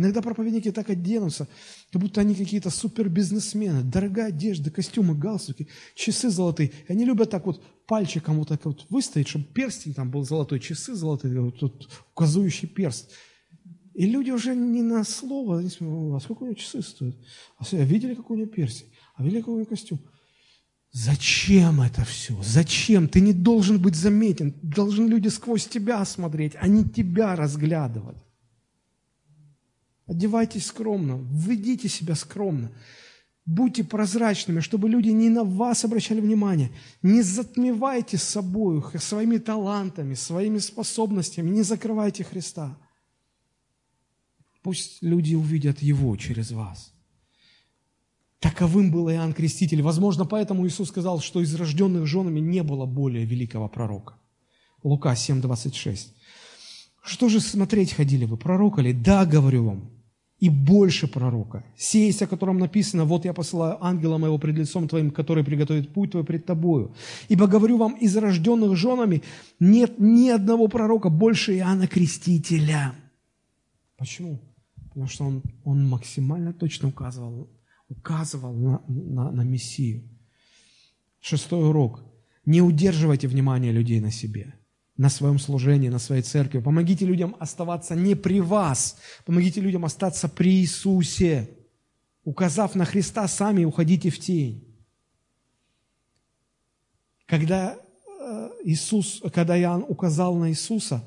[0.00, 1.46] Иногда проповедники так оденутся,
[1.92, 3.82] как будто они какие-то супербизнесмены.
[3.82, 6.72] Дорогая одежда, костюмы, галстуки, часы золотые.
[6.88, 10.58] И они любят так вот пальчиком вот так вот выставить, чтобы перстень там был золотой,
[10.58, 13.10] часы золотые, вот тут указующий перст.
[14.00, 17.14] И люди уже не на слово, они смотрят, а сколько у него часы стоят?
[17.58, 18.86] А, а видели, какой у него перстень?
[19.14, 19.98] А видели, какой у него костюм?
[20.90, 22.34] Зачем это все?
[22.42, 23.08] Зачем?
[23.08, 24.54] Ты не должен быть заметен.
[24.62, 28.16] Должны люди сквозь тебя смотреть, а не тебя разглядывать.
[30.06, 32.72] Одевайтесь скромно, ведите себя скромно.
[33.44, 36.70] Будьте прозрачными, чтобы люди не на вас обращали внимание.
[37.02, 42.78] Не затмевайте собой, своими талантами, своими способностями, не закрывайте Христа.
[44.62, 46.92] Пусть люди увидят Его через вас.
[48.40, 49.82] Таковым был Иоанн Креститель.
[49.82, 54.14] Возможно, поэтому Иисус сказал, что из рожденных женами не было более великого пророка.
[54.82, 56.14] Лука 7, 26.
[57.02, 58.36] Что же смотреть ходили вы?
[58.36, 58.92] Пророка ли?
[58.92, 59.90] Да, говорю вам,
[60.38, 61.64] и больше пророка.
[61.76, 66.12] Сеясь, о котором написано, вот я посылаю ангела моего пред лицом твоим, который приготовит путь
[66.12, 66.94] твой пред тобою.
[67.28, 69.22] Ибо говорю вам, из рожденных женами
[69.60, 72.94] нет ни одного пророка больше Иоанна Крестителя.
[73.98, 74.40] Почему?
[75.00, 77.48] Потому что он, он максимально точно указывал,
[77.88, 80.02] указывал на, на, на Мессию.
[81.20, 82.04] Шестой урок.
[82.44, 84.54] Не удерживайте внимание людей на себе–
[84.98, 86.58] на своем служении, на своей церкви.
[86.58, 88.98] Помогите людям оставаться не при вас.
[89.24, 91.48] Помогите людям остаться при Иисусе.
[92.24, 94.76] Указав на Христа, сами уходите в тень.
[97.24, 97.78] Когда
[98.20, 101.02] э, Иисус, когда Иоанн указал на Иисуса,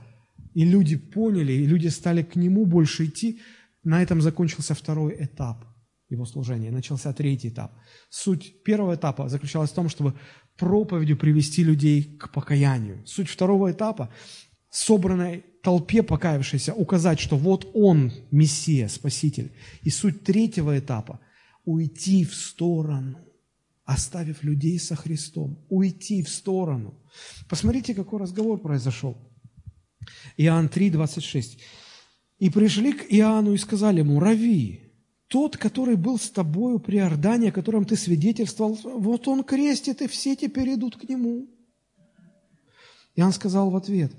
[0.55, 3.39] и люди поняли, и люди стали к Нему больше идти,
[3.83, 5.65] на этом закончился второй этап
[6.09, 7.71] его служения, начался третий этап.
[8.09, 10.13] Суть первого этапа заключалась в том, чтобы
[10.57, 13.05] проповедью привести людей к покаянию.
[13.05, 14.09] Суть второго этапа–
[14.73, 19.51] собранной толпе покаявшейся указать, что вот он Мессия, Спаситель.
[19.83, 21.19] И суть третьего этапа
[21.63, 23.19] уйти в сторону,
[23.85, 26.99] оставив людей со Христом, уйти в сторону.
[27.47, 29.15] Посмотрите, какой разговор произошел.
[30.37, 31.59] Иоанн 3, 26.
[32.43, 34.81] «И пришли к Иоанну и сказали ему, Рави,
[35.27, 40.07] тот, который был с тобою при Ордане, о котором ты свидетельствовал, вот он крестит, и
[40.07, 41.47] все теперь идут к нему».
[43.15, 44.11] Иоанн сказал в ответ,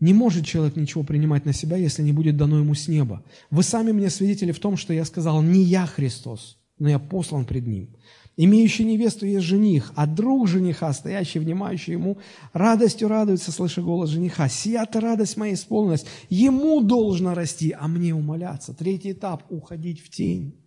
[0.00, 3.24] не может человек ничего принимать на себя, если не будет дано ему с неба.
[3.50, 7.46] Вы сами мне свидетели в том, что я сказал, не я Христос, но я послан
[7.46, 7.96] пред Ним.
[8.38, 12.18] Имеющий невесту есть жених, а друг жениха, стоящий, внимающий ему,
[12.52, 14.46] радостью радуется, слыша голос жениха.
[14.46, 16.04] Сия-то радость моя исполнилась.
[16.28, 18.74] Ему должно расти, а мне умоляться.
[18.74, 20.62] Третий этап– уходить в тень.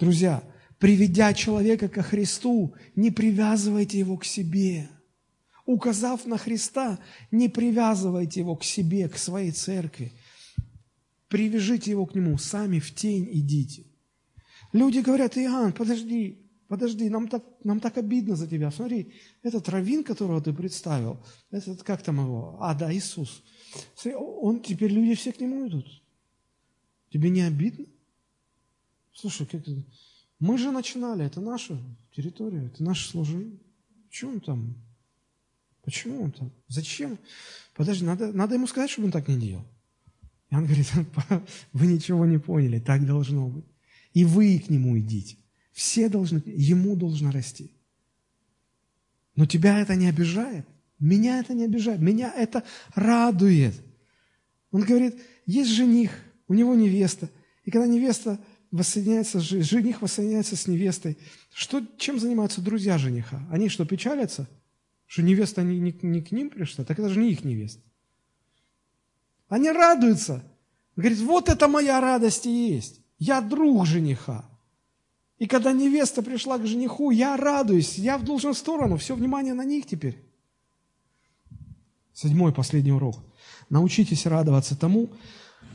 [0.00, 0.42] Друзья,
[0.80, 4.90] приведя человека ко Христу, не привязывайте его к себе.
[5.66, 6.98] Указав на Христа,
[7.30, 10.12] не привязывайте его к себе, к своей церкви.
[11.28, 13.85] Привяжите его к нему, сами в тень идите.
[14.72, 16.38] Люди говорят, Иоанн, подожди,
[16.68, 18.70] подожди, нам так, нам так обидно за тебя.
[18.70, 19.12] Смотри,
[19.42, 21.18] этот раввин, которого ты представил,
[21.50, 22.58] этот, как там его?
[22.60, 23.42] А, да, Иисус.
[23.94, 25.86] Смотри, он, теперь люди все к нему идут.
[27.10, 27.86] Тебе не обидно?
[29.12, 29.84] Слушай, как это?
[30.38, 31.78] Мы же начинали, это наша
[32.14, 33.58] территория, это наше служение.
[34.08, 34.74] Почему он там?
[35.82, 36.52] Почему он там?
[36.68, 37.18] Зачем?
[37.74, 39.64] Подожди, надо, надо ему сказать, чтобы он так не делал.
[40.50, 40.86] И он говорит,
[41.72, 43.64] вы ничего не поняли, так должно быть
[44.16, 45.36] и вы к нему идите.
[45.72, 47.70] Все должны, ему должно расти.
[49.34, 50.66] Но тебя это не обижает.
[50.98, 52.00] Меня это не обижает.
[52.00, 52.64] Меня это
[52.94, 53.74] радует.
[54.70, 56.12] Он говорит, есть жених,
[56.48, 57.28] у него невеста.
[57.64, 58.40] И когда невеста
[58.70, 61.18] воссоединяется, жених воссоединяется с невестой,
[61.52, 63.46] что, чем занимаются друзья жениха?
[63.50, 64.48] Они что, печалятся?
[65.04, 66.86] Что невеста не, не, не к ним пришла?
[66.86, 67.82] Так это же не их невеста.
[69.50, 70.42] Они радуются.
[70.96, 73.02] Говорит, вот это моя радость и есть.
[73.18, 74.44] Я друг жениха.
[75.38, 79.64] И когда невеста пришла к жениху, я радуюсь, я в должную сторону, все внимание на
[79.64, 80.22] них теперь.
[82.14, 83.22] Седьмой, последний урок.
[83.68, 85.10] Научитесь радоваться тому,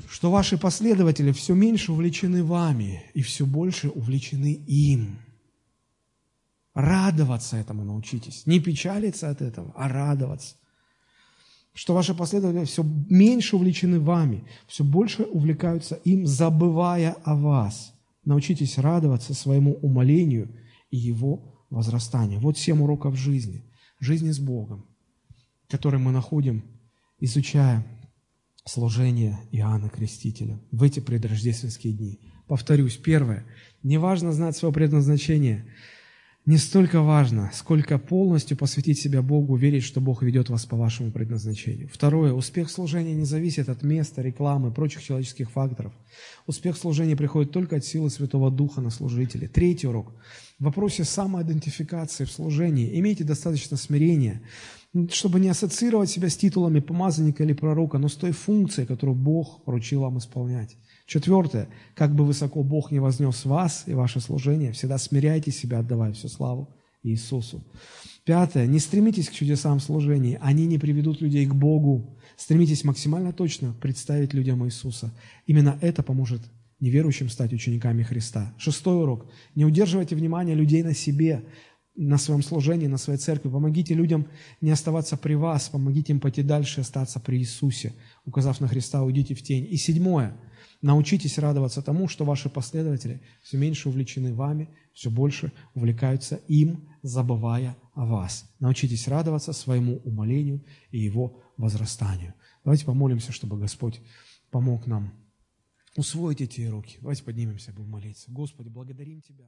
[0.10, 5.20] что ваши последователи все меньше увлечены вами и все больше увлечены им.
[6.74, 8.48] Радоваться этому научитесь.
[8.48, 10.56] Не печалиться от этого, а радоваться
[11.74, 17.94] что ваши последователи все меньше увлечены вами, все больше увлекаются им, забывая о вас.
[18.26, 20.50] Научитесь радоваться своему умолению
[20.90, 22.40] и его возрастанию.
[22.40, 23.64] Вот семь уроков жизни,
[24.00, 24.86] жизни с Богом,
[25.70, 26.64] которые мы находим,
[27.20, 27.86] изучая
[28.66, 32.20] служение Иоанна Крестителя в эти предрождественские дни.
[32.48, 33.46] Повторюсь, первое,
[33.82, 35.66] не важно знать свое предназначение–
[36.48, 41.12] не столько важно, сколько полностью посвятить себя Богу, верить, что Бог ведет вас по вашему
[41.12, 41.88] предназначению.
[41.88, 42.34] Второе.
[42.34, 45.94] Успех служения не зависит от места, рекламы, прочих человеческих факторов.
[46.48, 49.48] Успех служения приходит только от силы Святого Духа на служителей.
[49.48, 50.14] Третий урок.
[50.58, 54.42] В вопросе самоидентификации в служении имейте достаточно смирения,
[55.10, 59.64] чтобы не ассоциировать себя с титулами помазанника или пророка, но с той функцией, которую Бог
[59.64, 60.76] поручил вам исполнять.
[61.06, 61.70] Четвертое.
[61.96, 66.28] Как бы высоко Бог не вознес вас и ваше служение, всегда смиряйте себя, отдавая всю
[66.28, 66.74] славу
[67.04, 67.64] Иисусу.
[68.26, 68.68] Пятое.
[68.68, 70.38] Не стремитесь к чудесам служения.
[70.42, 72.18] Они не приведут людей к Богу.
[72.38, 75.12] Стремитесь максимально точно представить людям Иисуса.
[75.48, 76.42] Именно это поможет
[76.80, 78.54] неверующим стать учениками Христа.
[78.58, 79.28] Шестой урок.
[79.56, 81.44] Не удерживайте внимание людей на себе,
[81.96, 83.50] на своем служении, на своей церкви.
[83.50, 84.28] Помогите людям
[84.62, 87.94] не оставаться при вас, помогите им пойти дальше остаться при Иисусе.
[88.26, 89.68] Указав на Христа, уйдите в тень.
[89.70, 90.36] И седьмое–
[90.82, 97.78] Научитесь радоваться тому, что ваши последователи все меньше увлечены вами, все больше увлекаются им, забывая
[97.94, 98.52] о вас.
[98.60, 102.34] Научитесь радоваться своему умолению и его возрастанию.
[102.64, 104.02] Давайте помолимся, чтобы Господь
[104.50, 105.14] помог нам
[105.96, 106.98] усвоить эти руки.
[107.00, 108.32] Давайте поднимемся, будем молиться.
[108.32, 109.46] Господи, благодарим Тебя.